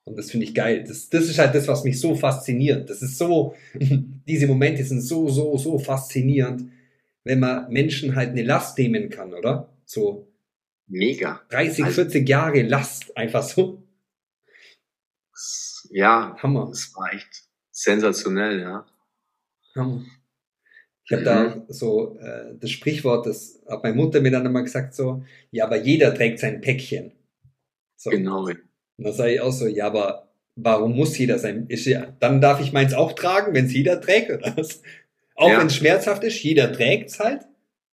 Und 0.05 0.17
das 0.19 0.31
finde 0.31 0.45
ich 0.47 0.55
geil. 0.55 0.85
Das, 0.87 1.09
das 1.09 1.25
ist 1.25 1.39
halt 1.39 1.55
das, 1.55 1.69
was 1.69 1.85
mich 1.85 1.99
so 1.99 2.15
fasziniert. 2.15 2.91
Das 2.91 3.01
ist 3.03 3.17
so, 3.19 3.55
diese 3.75 4.47
Momente 4.47 4.85
sind 4.85 5.01
so, 5.01 5.29
so, 5.29 5.57
so 5.57 5.79
faszinierend, 5.79 6.71
wenn 7.25 7.41
man 7.41 7.71
Menschen 7.73 8.15
halt 8.15 8.31
eine 8.31 8.43
Last 8.43 8.77
nehmen 8.79 9.09
kann, 9.09 9.33
oder? 9.33 9.73
So 9.87 10.29
mega. 10.87 11.41
30, 11.49 11.85
Also- 11.85 11.95
40 12.03 12.29
Jahre 12.29 12.63
Last, 12.63 13.17
einfach 13.17 13.43
so. 13.43 13.83
Ja, 15.91 16.37
Hammer. 16.43 16.67
das 16.69 16.93
war 16.95 17.13
echt 17.15 17.45
sensationell, 17.71 18.61
ja. 18.61 18.87
Hammer. 19.75 20.05
Ich 21.09 21.13
habe 21.13 21.23
Mhm. 21.23 21.25
da 21.25 21.65
so 21.69 22.17
äh, 22.19 22.55
das 22.61 22.71
Sprichwort, 22.71 23.27
das 23.27 23.63
hat 23.69 23.83
meine 23.83 23.95
Mutter 23.97 24.21
mir 24.21 24.31
dann 24.33 24.45
immer 24.47 24.63
gesagt, 24.63 24.95
so, 24.95 25.25
ja, 25.53 25.65
aber 25.65 25.77
jeder 25.77 26.13
trägt 26.15 26.39
sein 26.41 26.61
Päckchen. 26.61 27.13
So. 27.97 28.11
Genau. 28.11 28.45
Und 28.47 28.59
da 28.99 29.13
sage 29.13 29.35
ich 29.35 29.41
auch 29.41 29.53
so, 29.53 29.67
ja, 29.67 29.87
aber 29.87 30.33
warum 30.57 30.97
muss 30.97 31.17
jeder 31.17 31.39
sein? 31.39 31.67
Ist 31.69 31.87
ja, 31.87 32.15
dann 32.19 32.41
darf 32.41 32.61
ich 32.61 32.73
meins 32.73 32.93
auch 32.95 33.13
tragen, 33.13 33.55
wenn 33.55 33.67
es 33.67 33.73
jeder 33.75 34.01
trägt, 34.01 34.31
oder 34.31 34.53
was? 34.57 34.83
Auch 35.37 35.51
Ja. 35.51 35.61
wenn 35.61 35.67
es 35.69 35.77
schmerzhaft 35.77 36.25
ist, 36.25 36.43
jeder 36.43 36.73
trägt's 36.73 37.21
halt. 37.21 37.43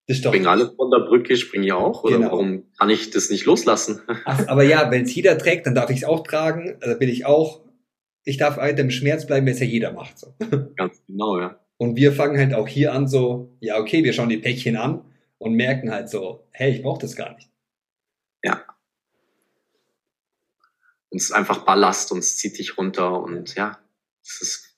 Das 0.08 0.18
ist 0.18 0.26
doch. 0.26 0.32
Springen 0.32 0.48
alle 0.48 0.72
von 0.76 0.90
der 0.92 1.00
Brücke, 1.06 1.38
springen 1.38 1.64
ja 1.66 1.76
auch? 1.76 2.04
Oder 2.04 2.18
Genau. 2.18 2.32
warum 2.32 2.64
kann 2.78 2.90
ich 2.90 3.12
das 3.12 3.30
nicht 3.30 3.46
loslassen? 3.46 4.02
Ach, 4.26 4.48
aber 4.48 4.64
ja, 4.64 4.90
wenn 4.92 5.04
es 5.04 5.14
jeder 5.16 5.38
trägt, 5.38 5.66
dann 5.66 5.76
darf 5.76 5.90
ich 5.90 5.98
es 5.98 6.04
auch 6.04 6.24
tragen. 6.24 6.78
Da 6.82 6.96
bin 6.96 7.10
ich 7.10 7.26
auch. 7.26 7.62
Ich 8.26 8.38
darf 8.38 8.58
halt 8.58 8.80
im 8.80 8.90
Schmerz 8.92 9.26
bleiben, 9.28 9.46
wenn 9.46 9.54
es 9.54 9.60
ja 9.60 9.66
jeder 9.66 9.92
macht. 9.94 10.18
So. 10.20 10.34
Ganz 10.76 11.02
genau, 11.08 11.40
ja. 11.40 11.60
Und 11.78 11.96
wir 11.96 12.14
fangen 12.14 12.38
halt 12.38 12.54
auch 12.54 12.68
hier 12.68 12.94
an, 12.94 13.08
so, 13.08 13.56
ja, 13.60 13.78
okay, 13.78 14.04
wir 14.04 14.14
schauen 14.14 14.30
die 14.30 14.38
Päckchen 14.38 14.78
an 14.78 15.04
und 15.38 15.54
merken 15.54 15.92
halt 15.92 16.10
so, 16.10 16.48
hey, 16.52 16.72
ich 16.72 16.82
brauche 16.82 17.02
das 17.02 17.16
gar 17.16 17.34
nicht. 17.36 17.50
Und 21.14 21.18
es 21.18 21.26
ist 21.26 21.32
einfach 21.32 21.60
Ballast 21.60 22.12
und 22.12 22.18
es 22.18 22.38
zieht 22.38 22.58
dich 22.58 22.76
runter 22.76 23.22
und 23.22 23.54
ja, 23.54 23.78
es 24.24 24.42
ist, 24.42 24.78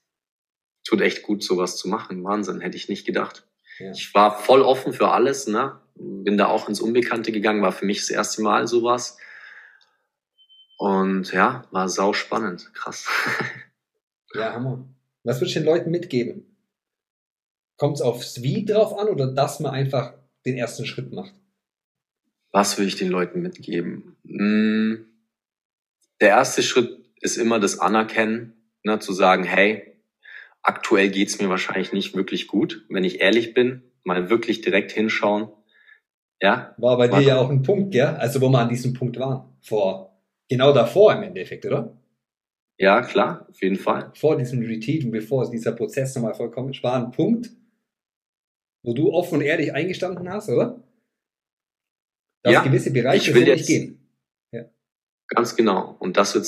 tut 0.84 1.00
echt 1.00 1.24
gut, 1.24 1.42
sowas 1.42 1.78
zu 1.78 1.88
machen. 1.88 2.26
Wahnsinn, 2.26 2.60
hätte 2.60 2.76
ich 2.76 2.90
nicht 2.90 3.06
gedacht. 3.06 3.48
Ja. 3.80 3.92
Ich 3.92 4.14
war 4.14 4.38
voll 4.38 4.62
offen 4.62 4.92
für 4.92 5.12
alles, 5.12 5.48
ne? 5.48 5.80
Bin 5.96 6.38
da 6.38 6.48
auch 6.48 6.68
ins 6.68 6.82
Unbekannte 6.82 7.32
gegangen, 7.32 7.62
war 7.62 7.72
für 7.72 7.86
mich 7.86 8.00
das 8.00 8.10
erste 8.10 8.42
Mal 8.42 8.68
sowas. 8.68 9.18
Und 10.78 11.32
ja, 11.32 11.66
war 11.72 11.88
sau 11.88 12.12
spannend, 12.12 12.74
krass. 12.74 13.08
Ja, 14.34 14.52
Hammer. 14.52 14.86
Was 15.24 15.40
würdest 15.40 15.56
du 15.56 15.60
den 15.62 15.66
Leuten 15.66 15.92
mitgeben? 15.92 16.55
Kommt 17.78 17.96
es 17.96 18.02
aufs 18.02 18.42
Wie 18.42 18.66
drauf 18.66 18.98
an 18.98 19.08
oder 19.10 19.28
dass 19.34 19.60
man 19.60 19.74
einfach 19.74 20.14
den 20.46 20.58
ersten 20.58 20.86
Schritt 20.86 21.12
macht? 21.12 21.34
Was 22.52 22.78
will 22.78 22.88
ich 22.88 22.96
den 22.96 23.10
Leuten 23.10 23.42
mitgeben? 23.42 24.16
Mm, 24.24 25.06
Der 26.22 26.30
erste 26.30 26.64
Schritt 26.64 26.90
ist 27.22 27.38
immer 27.38 27.60
das 27.60 27.80
Anerkennen, 27.80 28.54
ne, 28.84 29.00
zu 29.00 29.12
sagen, 29.12 29.44
hey, 29.44 30.00
aktuell 30.62 31.10
geht's 31.10 31.42
mir 31.42 31.50
wahrscheinlich 31.50 31.92
nicht 31.92 32.16
wirklich 32.16 32.48
gut. 32.48 32.86
Wenn 32.90 33.04
ich 33.04 33.20
ehrlich 33.20 33.54
bin, 33.54 33.84
mal 34.04 34.30
wirklich 34.30 34.62
direkt 34.62 34.92
hinschauen. 34.92 35.50
Ja, 36.42 36.76
War 36.78 36.98
bei 36.98 37.08
dir 37.08 37.14
Warte. 37.14 37.28
ja 37.28 37.38
auch 37.40 37.50
ein 37.50 37.64
Punkt, 37.64 37.92
gell? 37.92 38.06
Also 38.06 38.40
wo 38.42 38.50
wir 38.50 38.60
an 38.60 38.70
diesem 38.70 38.94
Punkt 38.94 39.18
waren. 39.20 39.50
Vor, 39.62 40.18
genau 40.50 40.72
davor 40.74 41.14
im 41.14 41.24
Endeffekt, 41.24 41.66
oder? 41.66 41.98
ja, 42.78 43.02
klar, 43.02 43.48
auf 43.50 43.62
jeden 43.62 43.78
Fall. 43.78 44.12
Vor 44.16 44.38
diesem 44.38 44.62
Retreat 44.62 45.06
und 45.06 45.12
bevor 45.12 45.50
dieser 45.50 45.72
Prozess 45.72 46.14
nochmal 46.16 46.34
vollkommen 46.36 46.72
ist, 46.72 46.84
war 46.84 46.96
ein 46.98 47.12
Punkt, 47.12 47.50
wo 48.86 48.94
du 48.94 49.12
offen 49.12 49.36
und 49.36 49.42
ehrlich 49.42 49.74
eingestanden 49.74 50.30
hast, 50.30 50.50
oder? 50.50 50.84
Dass 52.44 52.54
Ja, 52.54 52.62
gewisse 52.64 52.92
Bereiche 52.92 53.32
ich 53.32 53.36
will 53.36 53.48
jetzt- 53.48 53.58
nicht 53.60 53.68
gehen. 53.68 54.02
Ganz 55.28 55.56
genau. 55.56 55.96
Und 55.98 56.18
das 56.18 56.36
wird 56.36 56.46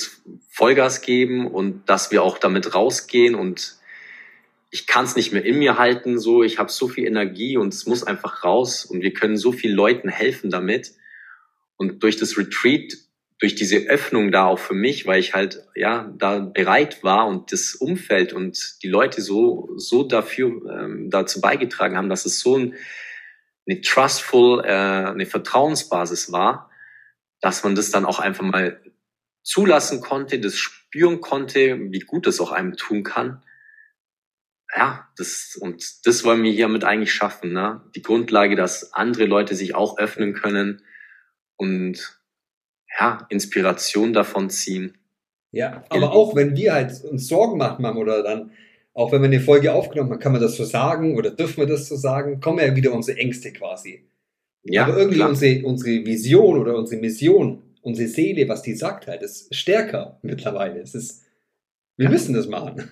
Vollgas 0.52 1.02
geben 1.02 1.48
und 1.48 1.90
dass 1.90 2.12
wir 2.12 2.22
auch 2.22 2.38
damit 2.38 2.76
rausgehen 2.76 3.34
und 3.34 3.76
ich 4.70 4.86
kann 4.86 5.06
es 5.06 5.16
nicht 5.16 5.34
mehr 5.34 5.44
in 5.44 5.58
mir 5.58 5.80
halten. 5.80 6.20
So, 6.20 6.44
ich 6.44 6.60
habe 6.60 6.72
so 6.72 6.88
viel 6.88 7.08
Energie 7.08 7.58
und 7.58 7.74
es 7.74 7.88
muss 7.88 8.04
einfach 8.04 8.44
raus 8.44 8.86
und 8.86 9.02
wir 9.02 9.14
können 9.14 9.36
so 9.36 9.52
vielen 9.52 9.74
Leuten 9.76 10.10
helfen 10.10 10.52
damit. 10.52 10.94
Und 11.76 12.04
durch 12.04 12.18
das 12.18 12.38
Retreat, 12.38 12.98
durch 13.40 13.54
diese 13.54 13.78
Öffnung 13.88 14.32
da 14.32 14.46
auch 14.46 14.60
für 14.60 14.74
mich, 14.74 15.06
weil 15.06 15.20
ich 15.20 15.34
halt 15.34 15.64
ja 15.76 16.12
da 16.18 16.40
bereit 16.40 17.04
war 17.04 17.28
und 17.28 17.52
das 17.52 17.76
Umfeld 17.76 18.34
und 18.34 18.82
die 18.82 18.88
Leute 18.88 19.22
so 19.22 19.70
so 19.78 20.04
dafür 20.04 20.50
ähm, 20.72 21.10
dazu 21.10 21.40
beigetragen 21.40 21.98
haben, 21.98 22.10
dass 22.10 22.26
es 22.26 22.40
so 22.40 22.58
ein, 22.58 22.76
eine 23.68 23.82
trustful, 23.82 24.64
äh, 24.66 24.70
eine 24.70 25.26
Vertrauensbasis 25.28 26.32
war, 26.32 26.72
dass 27.42 27.64
man 27.64 27.76
das 27.76 27.92
dann 27.92 28.06
auch 28.06 28.20
einfach 28.20 28.44
mal 28.44 28.82
zulassen 29.44 30.02
konnte, 30.02 30.40
das 30.40 30.58
spüren 30.58 31.22
konnte, 31.22 31.80
wie 31.92 32.00
gut 32.00 32.26
das 32.26 32.40
auch 32.40 32.52
einem 32.52 32.76
tun 32.76 33.04
kann. 33.04 33.44
Ja, 34.76 35.08
das, 35.16 35.58
und 35.60 36.06
das 36.06 36.24
wollen 36.24 36.44
wir 36.44 36.52
hiermit 36.52 36.84
eigentlich 36.84 37.14
schaffen, 37.14 37.54
ne? 37.54 37.82
Die 37.96 38.02
Grundlage, 38.02 38.56
dass 38.56 38.94
andere 38.94 39.26
Leute 39.26 39.56
sich 39.56 39.76
auch 39.76 39.98
öffnen 39.98 40.34
können 40.34 40.82
und 41.56 42.20
ja, 43.00 43.26
Inspiration 43.30 44.14
davon 44.14 44.50
ziehen. 44.50 44.98
Ja, 45.52 45.84
aber 45.90 46.12
auch 46.12 46.36
wenn 46.36 46.56
wir 46.56 46.74
halt 46.74 47.04
uns 47.04 47.28
Sorgen 47.28 47.58
machen 47.58 47.86
haben 47.86 47.98
oder 47.98 48.22
dann, 48.24 48.52
auch 48.94 49.12
wenn 49.12 49.22
wir 49.22 49.28
eine 49.28 49.40
Folge 49.40 49.74
aufgenommen 49.74 50.12
haben, 50.12 50.20
kann 50.20 50.32
man 50.34 50.42
das 50.42 50.56
so 50.58 50.66
sagen 50.66 51.16
oder 51.18 51.32
dürfen 51.32 51.58
wir 51.58 51.68
das 51.68 51.88
so 51.88 51.96
sagen, 51.96 52.40
kommen 52.42 52.60
ja 52.60 52.76
wieder 52.76 52.92
unsere 52.94 53.18
Ängste 53.18 53.54
quasi. 53.54 54.04
Ja, 54.64 54.84
aber 54.86 54.98
irgendwie 54.98 55.18
klar. 55.18 55.30
unsere, 55.30 55.66
unsere 55.66 56.06
Vision 56.06 56.58
oder 56.58 56.76
unsere 56.76 57.00
Mission, 57.00 57.64
unsere 57.82 58.10
Seele, 58.10 58.50
was 58.50 58.62
die 58.64 58.74
sagt 58.76 59.08
halt, 59.08 59.22
ist 59.22 59.54
stärker 59.56 60.20
mittlerweile. 60.24 60.82
Es 60.82 60.94
ist, 60.94 61.24
wir 61.96 62.06
Ja. 62.06 62.10
müssen 62.12 62.34
das 62.34 62.48
machen. 62.48 62.92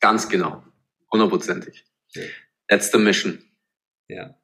ganz 0.00 0.28
genau. 0.28 0.62
Hundertprozentig. 1.10 1.84
Ja. 2.10 2.22
That's 2.68 2.90
the 2.92 2.98
mission. 2.98 3.38
Ja. 4.08 4.36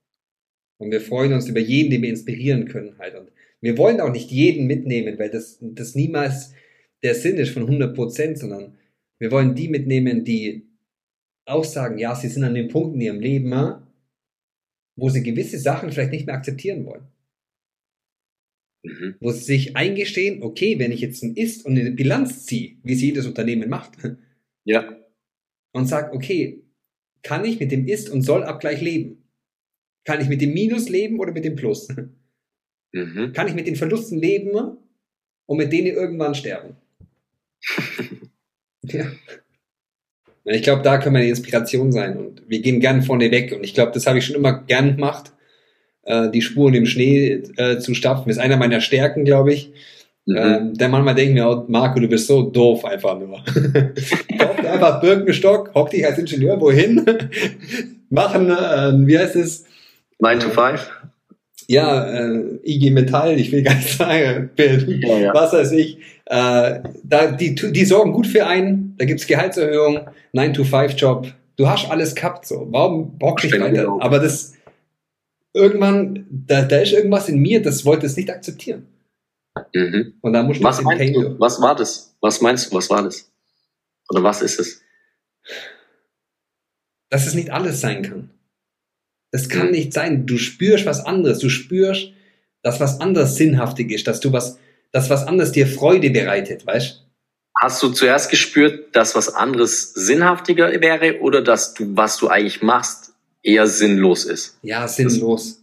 Und 0.79 0.91
wir 0.91 1.01
freuen 1.01 1.33
uns 1.35 1.47
über 1.49 1.61
jeden, 1.61 1.91
den 1.91 2.03
wir 2.03 2.09
inspirieren 2.09 2.67
können 2.69 2.97
halt. 2.99 3.15
Und 3.17 3.31
wir 3.63 3.79
wollen 3.79 4.01
auch 4.01 4.13
nicht 4.13 4.31
jeden 4.31 4.67
mitnehmen, 4.67 5.19
weil 5.19 5.31
das, 5.31 5.59
das 5.61 5.95
niemals 5.95 6.53
der 7.03 7.15
Sinn 7.15 7.39
ist 7.39 7.53
von 7.53 7.63
100 7.63 7.95
Prozent, 7.95 8.39
sondern 8.39 8.77
wir 9.19 9.31
wollen 9.31 9.55
die 9.55 9.69
mitnehmen, 9.69 10.25
die 10.25 10.69
auch 11.47 11.65
sagen, 11.65 11.99
ja, 11.99 12.15
sie 12.15 12.29
sind 12.29 12.45
an 12.45 12.55
dem 12.55 12.69
Punkt 12.69 12.95
in 12.95 13.01
ihrem 13.01 13.21
Leben, 13.21 13.53
ah, 13.55 13.89
wo 14.97 15.09
sie 15.09 15.23
gewisse 15.23 15.59
Sachen 15.59 15.91
vielleicht 15.91 16.13
nicht 16.13 16.27
mehr 16.27 16.35
akzeptieren 16.35 16.85
wollen. 16.85 17.07
Mhm. 18.85 19.15
Wo 19.21 19.31
sie 19.31 19.45
sich 19.45 19.77
eingestehen, 19.77 20.43
okay, 20.43 20.79
wenn 20.79 20.93
ich 20.93 21.01
jetzt 21.01 21.23
ein 21.23 21.35
Ist 21.35 21.65
und 21.65 21.79
eine 21.79 21.93
Bilanz 21.93 22.47
ziehe, 22.47 22.77
wie 22.83 22.93
es 22.93 23.01
jedes 23.01 23.27
Unternehmen 23.27 23.69
macht, 23.69 23.97
Ja, 24.65 24.97
und 25.73 25.87
sage, 25.87 26.13
okay, 26.15 26.63
kann 27.23 27.45
ich 27.45 27.59
mit 27.59 27.73
dem 27.73 27.87
Ist- 27.89 28.11
und 28.11 28.23
Soll-Abgleich 28.23 28.81
leben? 28.81 29.29
Kann 30.05 30.21
ich 30.21 30.29
mit 30.29 30.41
dem 30.41 30.53
Minus 30.53 30.89
leben 30.89 31.21
oder 31.21 31.33
mit 31.33 31.45
dem 31.45 31.57
Plus? 31.57 31.89
mhm. 32.93 33.33
Kann 33.33 33.49
ich 33.49 33.55
mit 33.55 33.67
den 33.67 33.77
Verlusten 33.77 34.19
leben 34.19 34.79
und 35.47 35.57
mit 35.57 35.73
denen 35.73 35.89
irgendwann 35.89 36.35
sterben? 36.35 36.77
ja. 38.83 39.07
Ich 40.45 40.63
glaube, 40.63 40.83
da 40.83 40.99
können 40.99 41.15
wir 41.15 41.23
die 41.23 41.29
Inspiration 41.29 41.93
sein 41.93 42.17
und 42.17 42.43
wir 42.49 42.61
gehen 42.61 42.81
gern 42.81 43.03
vorne 43.03 43.31
weg 43.31 43.53
und 43.53 43.63
ich 43.63 43.75
glaube, 43.75 43.93
das 43.93 44.07
habe 44.07 44.19
ich 44.19 44.27
schon 44.27 44.35
immer 44.35 44.63
gern 44.65 44.97
gemacht, 44.97 45.33
äh, 46.03 46.31
die 46.31 46.43
Spuren 46.43 46.75
im 46.75 46.87
Schnee 46.87 47.43
äh, 47.57 47.79
zu 47.79 47.95
stapfen, 47.95 48.31
ist 48.31 48.39
einer 48.39 48.57
meiner 48.57 48.81
Stärken, 48.81 49.25
glaube 49.25 49.53
ich. 49.53 49.73
Mhm. 50.27 50.37
Ähm, 50.37 50.75
denn 50.75 50.91
manchmal 50.91 51.15
denken 51.15 51.37
wir 51.37 51.49
auch, 51.49 51.69
Marco, 51.69 52.01
du 52.01 52.09
bist 52.09 52.27
so 52.27 52.43
doof 52.43 52.85
einfach 52.85 53.19
nur. 53.19 53.43
Kauf 54.39 54.57
dir 54.61 54.73
einfach 54.73 55.01
Birkenstock, 55.01 55.73
hock 55.75 55.91
dich 55.91 56.05
als 56.07 56.19
Ingenieur 56.19 56.61
wohin, 56.61 57.05
machen, 58.11 58.51
äh, 58.51 59.07
wie 59.07 59.19
heißt 59.19 59.37
es? 59.37 59.65
9 60.19 60.41
to 60.41 60.51
5? 60.51 60.91
Ja, 61.73 62.05
äh, 62.05 62.61
IG 62.65 62.91
Metall, 62.91 63.41
ich 63.41 63.51
will 63.51 63.63
gar 63.63 63.75
nicht 63.75 63.97
sagen, 63.97 64.51
ja, 64.59 65.19
ja. 65.19 65.35
was 65.35 65.55
weiß 65.55 65.73
ich. 65.73 65.97
Äh, 66.27 66.81
da, 67.03 67.33
die, 67.33 67.55
die 67.55 67.85
sorgen 67.87 68.13
gut 68.13 68.27
für 68.27 68.47
einen, 68.47 68.95
da 68.99 69.07
gibt's 69.07 69.27
Gehaltserhöhung, 69.27 70.01
9-to-5-Job. 70.35 71.33
Du 71.57 71.69
hast 71.69 71.91
alles 71.91 72.15
gehabt, 72.15 72.47
so. 72.47 72.67
Warum 72.71 73.17
bock 73.19 73.43
nicht 73.43 73.59
weiter? 73.59 73.97
Aber 74.01 74.19
das, 74.19 74.53
irgendwann, 75.55 76.27
da, 76.31 76.61
da 76.61 76.77
ist 76.77 76.93
irgendwas 76.93 77.31
in 77.31 77.39
mir, 77.39 77.63
das 77.63 77.87
wollte 77.87 78.05
es 78.05 78.19
nicht 78.19 78.29
akzeptieren. 78.29 78.87
Mhm. 79.73 80.13
Und 80.21 80.35
da 80.35 80.43
muss 80.43 80.63
was 80.63 80.83
Pain 80.85 81.15
du? 81.15 81.41
Was 81.41 81.61
war 81.63 81.75
das? 81.75 82.15
Was 82.21 82.43
meinst 82.43 82.71
du, 82.71 82.77
was 82.77 82.91
war 82.91 83.03
das? 83.03 83.33
Oder 84.11 84.23
was 84.23 84.43
ist 84.43 84.61
es? 84.61 84.83
Dass 87.09 87.27
es 87.27 87.33
nicht 87.33 87.51
alles 87.51 87.81
sein 87.81 88.03
kann. 88.03 88.31
Das 89.33 89.49
kann 89.49 89.71
nicht 89.71 89.93
sein. 89.93 90.27
Du 90.27 90.39
spürst 90.39 90.87
was 90.87 91.05
anderes. 91.05 91.39
Du 91.39 91.49
spürst, 91.49 92.11
dass 92.63 92.79
was 92.79 93.01
anderes 93.01 93.35
sinnhaftig 93.35 93.91
ist, 93.91 94.07
dass 94.07 94.21
du 94.21 94.33
was, 94.33 94.59
dass 94.93 95.11
was 95.11 95.27
anderes 95.27 95.53
dir 95.53 95.67
Freude 95.67 96.11
bereitet, 96.11 96.67
weißt? 96.67 97.05
Hast 97.61 97.83
du 97.83 97.91
zuerst 97.91 98.31
gespürt, 98.31 98.95
dass 98.95 99.15
was 99.15 99.35
anderes 99.35 99.95
sinnhaftiger 99.95 100.81
wäre 100.81 101.21
oder 101.21 101.43
dass 101.43 101.75
du, 101.75 101.97
was 101.97 102.19
du 102.19 102.29
eigentlich 102.29 102.63
machst, 102.63 103.15
eher 103.43 103.67
sinnlos 103.67 104.25
ist? 104.25 104.59
Ja, 104.63 104.87
sinnlos. 104.87 105.63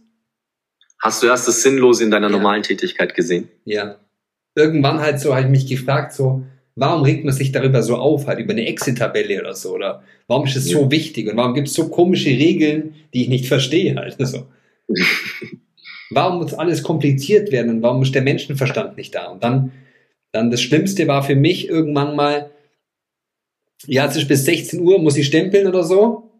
Hast 1.00 1.22
du 1.22 1.28
erst 1.28 1.48
das 1.48 1.62
Sinnlose 1.62 2.04
in 2.04 2.10
deiner 2.10 2.28
ja. 2.28 2.32
normalen 2.36 2.62
Tätigkeit 2.62 3.14
gesehen? 3.14 3.48
Ja. 3.64 3.96
Irgendwann 4.54 5.00
halt 5.00 5.20
so, 5.20 5.34
habe 5.34 5.44
ich 5.44 5.50
mich 5.50 5.66
gefragt, 5.66 6.12
so, 6.12 6.44
warum 6.80 7.02
regt 7.02 7.26
man 7.26 7.34
sich 7.34 7.52
darüber 7.52 7.82
so 7.82 7.96
auf, 7.96 8.26
halt 8.26 8.38
über 8.38 8.52
eine 8.52 8.66
Exit-Tabelle 8.66 9.38
oder 9.38 9.54
so, 9.54 9.74
oder 9.74 10.02
warum 10.26 10.46
ist 10.46 10.56
es 10.56 10.70
ja. 10.70 10.78
so 10.78 10.90
wichtig 10.90 11.28
und 11.28 11.36
warum 11.36 11.52
gibt 11.52 11.68
es 11.68 11.74
so 11.74 11.90
komische 11.90 12.30
Regeln, 12.30 12.94
die 13.12 13.22
ich 13.22 13.28
nicht 13.28 13.46
verstehe 13.46 13.94
halt, 13.96 14.16
so. 14.18 14.46
warum 16.10 16.38
muss 16.38 16.54
alles 16.54 16.82
kompliziert 16.82 17.52
werden 17.52 17.70
und 17.70 17.82
warum 17.82 18.00
ist 18.02 18.14
der 18.14 18.22
Menschenverstand 18.22 18.96
nicht 18.96 19.14
da? 19.14 19.26
Und 19.26 19.44
dann, 19.44 19.72
dann 20.32 20.50
das 20.50 20.62
Schlimmste 20.62 21.06
war 21.06 21.22
für 21.22 21.36
mich 21.36 21.68
irgendwann 21.68 22.16
mal, 22.16 22.50
ja, 23.86 24.06
es 24.06 24.16
ist 24.16 24.28
bis 24.28 24.46
16 24.46 24.80
Uhr, 24.80 24.98
muss 24.98 25.18
ich 25.18 25.26
stempeln 25.26 25.66
oder 25.66 25.84
so. 25.84 26.30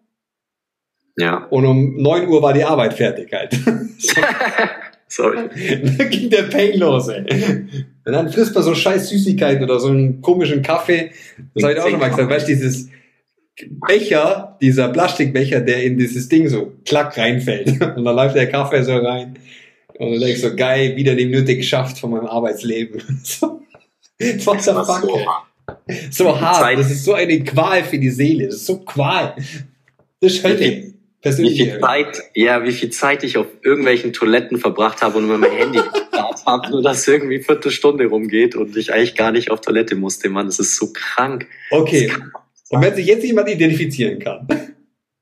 Ja. 1.19 1.45
Und 1.51 1.67
um 1.67 2.01
9 2.01 2.29
Uhr 2.29 2.41
war 2.41 2.55
die 2.55 2.65
Arbeit 2.65 2.95
fertig 2.95 3.31
halt. 3.31 3.53
Sorry. 5.11 5.37
dann 5.99 6.09
ging 6.09 6.31
der 6.31 6.45
Pain 6.45 6.79
los, 6.79 7.09
ey. 7.09 7.25
Und 8.05 8.13
dann 8.13 8.31
frisst 8.31 8.55
man 8.55 8.63
so 8.63 8.75
scheiß 8.75 9.09
Süßigkeiten 9.11 9.65
oder 9.65 9.81
so 9.81 9.89
einen 9.89 10.23
komischen 10.23 10.63
Kaffee. 10.63 11.11
Das 11.55 11.65
habe 11.65 11.75
ich 11.75 11.81
auch 11.81 11.91
schon 11.91 11.99
mal 11.99 12.11
gesagt. 12.11 12.31
Weißt 12.31 12.49
du, 12.49 12.53
dieses 12.53 12.89
Becher, 13.89 14.57
dieser 14.61 14.89
Plastikbecher, 14.89 15.61
der 15.61 15.83
in 15.83 15.99
dieses 15.99 16.29
Ding 16.29 16.49
so 16.49 16.73
klack 16.87 17.19
reinfällt. 17.19 17.69
Und 17.97 18.05
dann 18.05 18.17
läuft 18.17 18.37
der 18.37 18.49
Kaffee 18.49 18.85
so 18.85 18.97
rein. 18.97 19.37
Und 19.99 20.13
du 20.13 20.21
denkst 20.21 20.41
so, 20.41 20.55
geil, 20.55 20.95
wieder 20.97 21.17
die 21.17 21.27
Minute 21.27 21.57
geschafft 21.57 21.99
von 21.99 22.13
meinem 22.13 22.27
Arbeitsleben. 22.27 23.03
so, 23.25 23.61
what 24.45 24.63
the 24.63 24.71
fuck? 24.71 25.03
So, 26.11 26.25
so 26.25 26.41
hart. 26.41 26.79
Das 26.79 26.91
ist 26.91 27.05
so 27.05 27.15
eine 27.15 27.41
Qual 27.41 27.83
für 27.83 27.99
die 27.99 28.11
Seele. 28.11 28.47
Das 28.47 28.57
ist 28.57 28.67
so 28.67 28.79
Qual. 28.79 29.35
Das 30.21 30.35
ist 30.35 30.45
halt 30.45 30.90
wie 31.23 31.57
viel 31.57 31.81
Zeit, 31.81 32.23
ja, 32.35 32.65
wie 32.65 32.73
viel 32.73 32.91
Zeit 32.91 33.25
ich 33.25 33.37
auf 33.37 33.47
irgendwelchen 33.63 34.13
Toiletten 34.13 34.59
verbracht 34.59 35.03
habe 35.03 35.19
und 35.19 35.25
über 35.25 35.39
mein 35.39 35.53
Handy 35.53 35.79
gestartet 35.95 36.47
habe, 36.47 36.71
nur 36.71 36.83
dass 36.83 37.07
irgendwie 37.07 37.37
eine 37.37 37.45
Viertelstunde 37.45 38.07
rumgeht 38.07 38.55
und 38.55 38.77
ich 38.77 38.93
eigentlich 38.93 39.15
gar 39.15 39.33
nicht 39.33 39.51
auf 39.51 39.61
Toilette 39.61 39.97
musste, 39.97 40.31
Mann. 40.31 40.47
Das 40.47 40.59
ist 40.59 40.77
so 40.77 40.93
krank. 40.93 41.47
Okay. 41.71 42.11
Und 42.71 42.83
wenn 42.83 42.95
sich 42.95 43.07
jetzt 43.07 43.25
jemand 43.25 43.49
identifizieren 43.49 44.19
kann, 44.19 44.47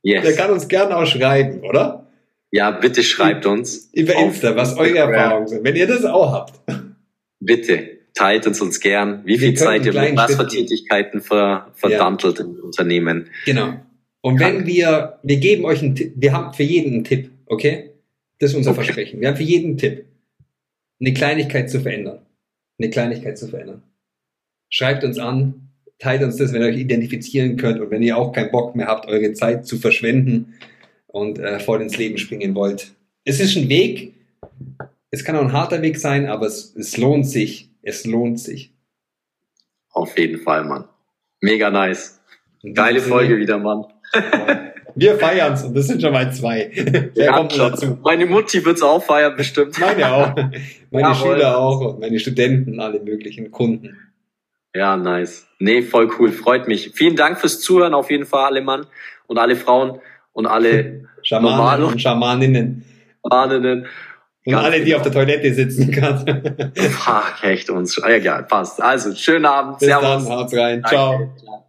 yes. 0.03 0.25
der 0.25 0.37
kann 0.37 0.51
uns 0.51 0.69
gerne 0.69 0.97
auch 0.97 1.07
schreiben, 1.07 1.61
oder? 1.61 2.07
Ja, 2.51 2.71
bitte 2.71 3.03
schreibt 3.03 3.47
uns. 3.47 3.91
Über 3.93 4.15
Insta, 4.15 4.57
was 4.57 4.77
eure 4.77 4.99
Erfahrungen 4.99 5.49
sind. 5.49 5.65
Wenn 5.65 5.77
ihr 5.77 5.87
das 5.87 6.05
auch 6.05 6.33
habt. 6.33 6.61
Bitte, 7.41 7.99
teilt 8.15 8.47
uns 8.47 8.61
uns 8.61 8.81
gern, 8.81 9.23
wie 9.25 9.39
viel 9.39 9.55
Zeit 9.55 9.85
ihr 9.85 9.93
mit 9.93 10.17
was 10.17 10.35
für 10.35 10.47
Tätigkeiten 10.47 11.21
ver, 11.21 11.73
verdantelt 11.75 12.39
ja. 12.39 12.45
im 12.45 12.61
Unternehmen. 12.61 13.31
Genau. 13.45 13.75
Und 14.29 14.41
wenn 14.41 14.67
wir, 14.67 15.19
wir 15.23 15.37
geben 15.39 15.65
euch 15.65 15.83
einen 15.83 15.95
Tipp, 15.95 16.13
wir 16.17 16.35
haben 16.35 16.53
für 16.53 16.63
jeden 16.63 16.93
einen 16.93 17.05
Tipp, 17.05 17.31
okay? 17.47 17.93
Das 18.39 18.51
ist 18.51 18.57
unser 18.57 18.73
okay. 18.73 18.85
Versprechen. 18.85 19.23
Wir 19.23 19.29
haben 19.29 19.39
für 19.39 19.43
jeden 19.43 19.71
einen 19.71 19.79
Tipp, 19.79 20.05
eine 21.01 21.15
Kleinigkeit 21.15 21.71
zu 21.71 21.81
verändern. 21.81 22.27
Eine 22.79 22.91
Kleinigkeit 22.91 23.39
zu 23.39 23.49
verändern. 23.49 23.83
Schreibt 24.69 25.03
uns 25.03 25.19
an, 25.19 25.71
teilt 25.99 26.23
uns 26.23 26.37
das, 26.37 26.53
wenn 26.53 26.61
ihr 26.61 26.69
euch 26.69 26.77
identifizieren 26.77 27.57
könnt 27.57 27.81
und 27.81 27.91
wenn 27.91 28.03
ihr 28.03 28.19
auch 28.19 28.33
keinen 28.33 28.51
Bock 28.51 28.77
mehr 28.77 28.89
habt, 28.89 29.09
eure 29.09 29.33
Zeit 29.33 29.67
zu 29.67 29.79
verschwenden 29.79 30.53
und 31.07 31.39
äh, 31.39 31.59
voll 31.59 31.81
ins 31.81 31.97
Leben 31.97 32.19
springen 32.19 32.55
wollt. 32.55 32.93
Es 33.25 33.41
ist 33.41 33.57
ein 33.57 33.71
Weg, 33.71 34.13
es 35.11 35.25
kann 35.25 35.37
auch 35.37 35.43
ein 35.43 35.55
harter 35.55 35.81
Weg 35.81 35.99
sein, 35.99 36.27
aber 36.27 36.45
es, 36.45 36.77
es 36.77 36.99
lohnt 36.99 37.27
sich. 37.27 37.71
Es 37.81 38.05
lohnt 38.05 38.39
sich. 38.39 38.75
Auf 39.89 40.19
jeden 40.19 40.43
Fall, 40.43 40.65
Mann. 40.65 40.85
Mega 41.41 41.71
nice. 41.71 42.21
Geile 42.75 43.01
Folge 43.01 43.39
wieder, 43.39 43.57
Mann. 43.57 43.87
Wir 44.95 45.17
feiern's 45.17 45.63
und 45.63 45.77
das 45.77 45.87
sind 45.87 46.03
schon 46.03 46.13
mal 46.13 46.33
zwei. 46.33 46.71
Wer 47.15 47.25
ja, 47.25 47.33
kommt 47.33 47.57
dazu? 47.57 47.99
Meine 48.03 48.27
Mutti 48.27 48.65
wird's 48.65 48.83
auch 48.83 49.03
feiern, 49.03 49.37
bestimmt. 49.37 49.79
Meine 49.79 50.13
auch. 50.13 50.35
Meine 50.91 51.09
Jawohl. 51.09 51.37
Schüler 51.37 51.59
auch 51.59 51.81
und 51.81 52.01
meine 52.01 52.19
Studenten, 52.19 52.81
alle 52.81 53.01
möglichen 53.01 53.51
Kunden. 53.51 53.97
Ja, 54.75 54.97
nice. 54.97 55.47
Nee, 55.59 55.83
voll 55.83 56.11
cool. 56.19 56.33
Freut 56.33 56.69
mich. 56.69 56.91
Vielen 56.95 57.17
Dank 57.17 57.39
fürs 57.39 57.61
Zuhören 57.61 57.95
auf 57.95 58.11
jeden 58.11 58.27
Fall, 58.27 58.47
alle 58.47 58.61
Mann 58.61 58.87
und 59.27 59.39
alle 59.39 59.57
Frauen 59.57 60.01
und 60.33 60.47
alle 60.47 61.05
Schamanen 61.23 61.87
und 61.87 62.01
Schamaninnen. 62.01 62.85
Schamaninnen. 63.23 63.87
Und 64.47 64.53
Ganz 64.53 64.65
alle, 64.65 64.85
die 64.85 64.95
auf 64.95 65.03
der 65.03 65.13
Toilette 65.13 65.53
sitzen 65.53 65.91
kann. 65.93 66.73
Ach, 67.05 67.45
echt 67.45 67.71
uns. 67.71 68.01
Egal, 68.03 68.45
passt. 68.45 68.81
Also, 68.81 69.15
schönen 69.15 69.47
Abend. 69.47 69.79
Bis 69.79 69.89
Servus. 69.89 70.25
dann, 70.25 70.29
haut's 70.29 70.55
rein. 70.57 70.83
Danke. 70.83 70.89
Ciao. 71.45 71.65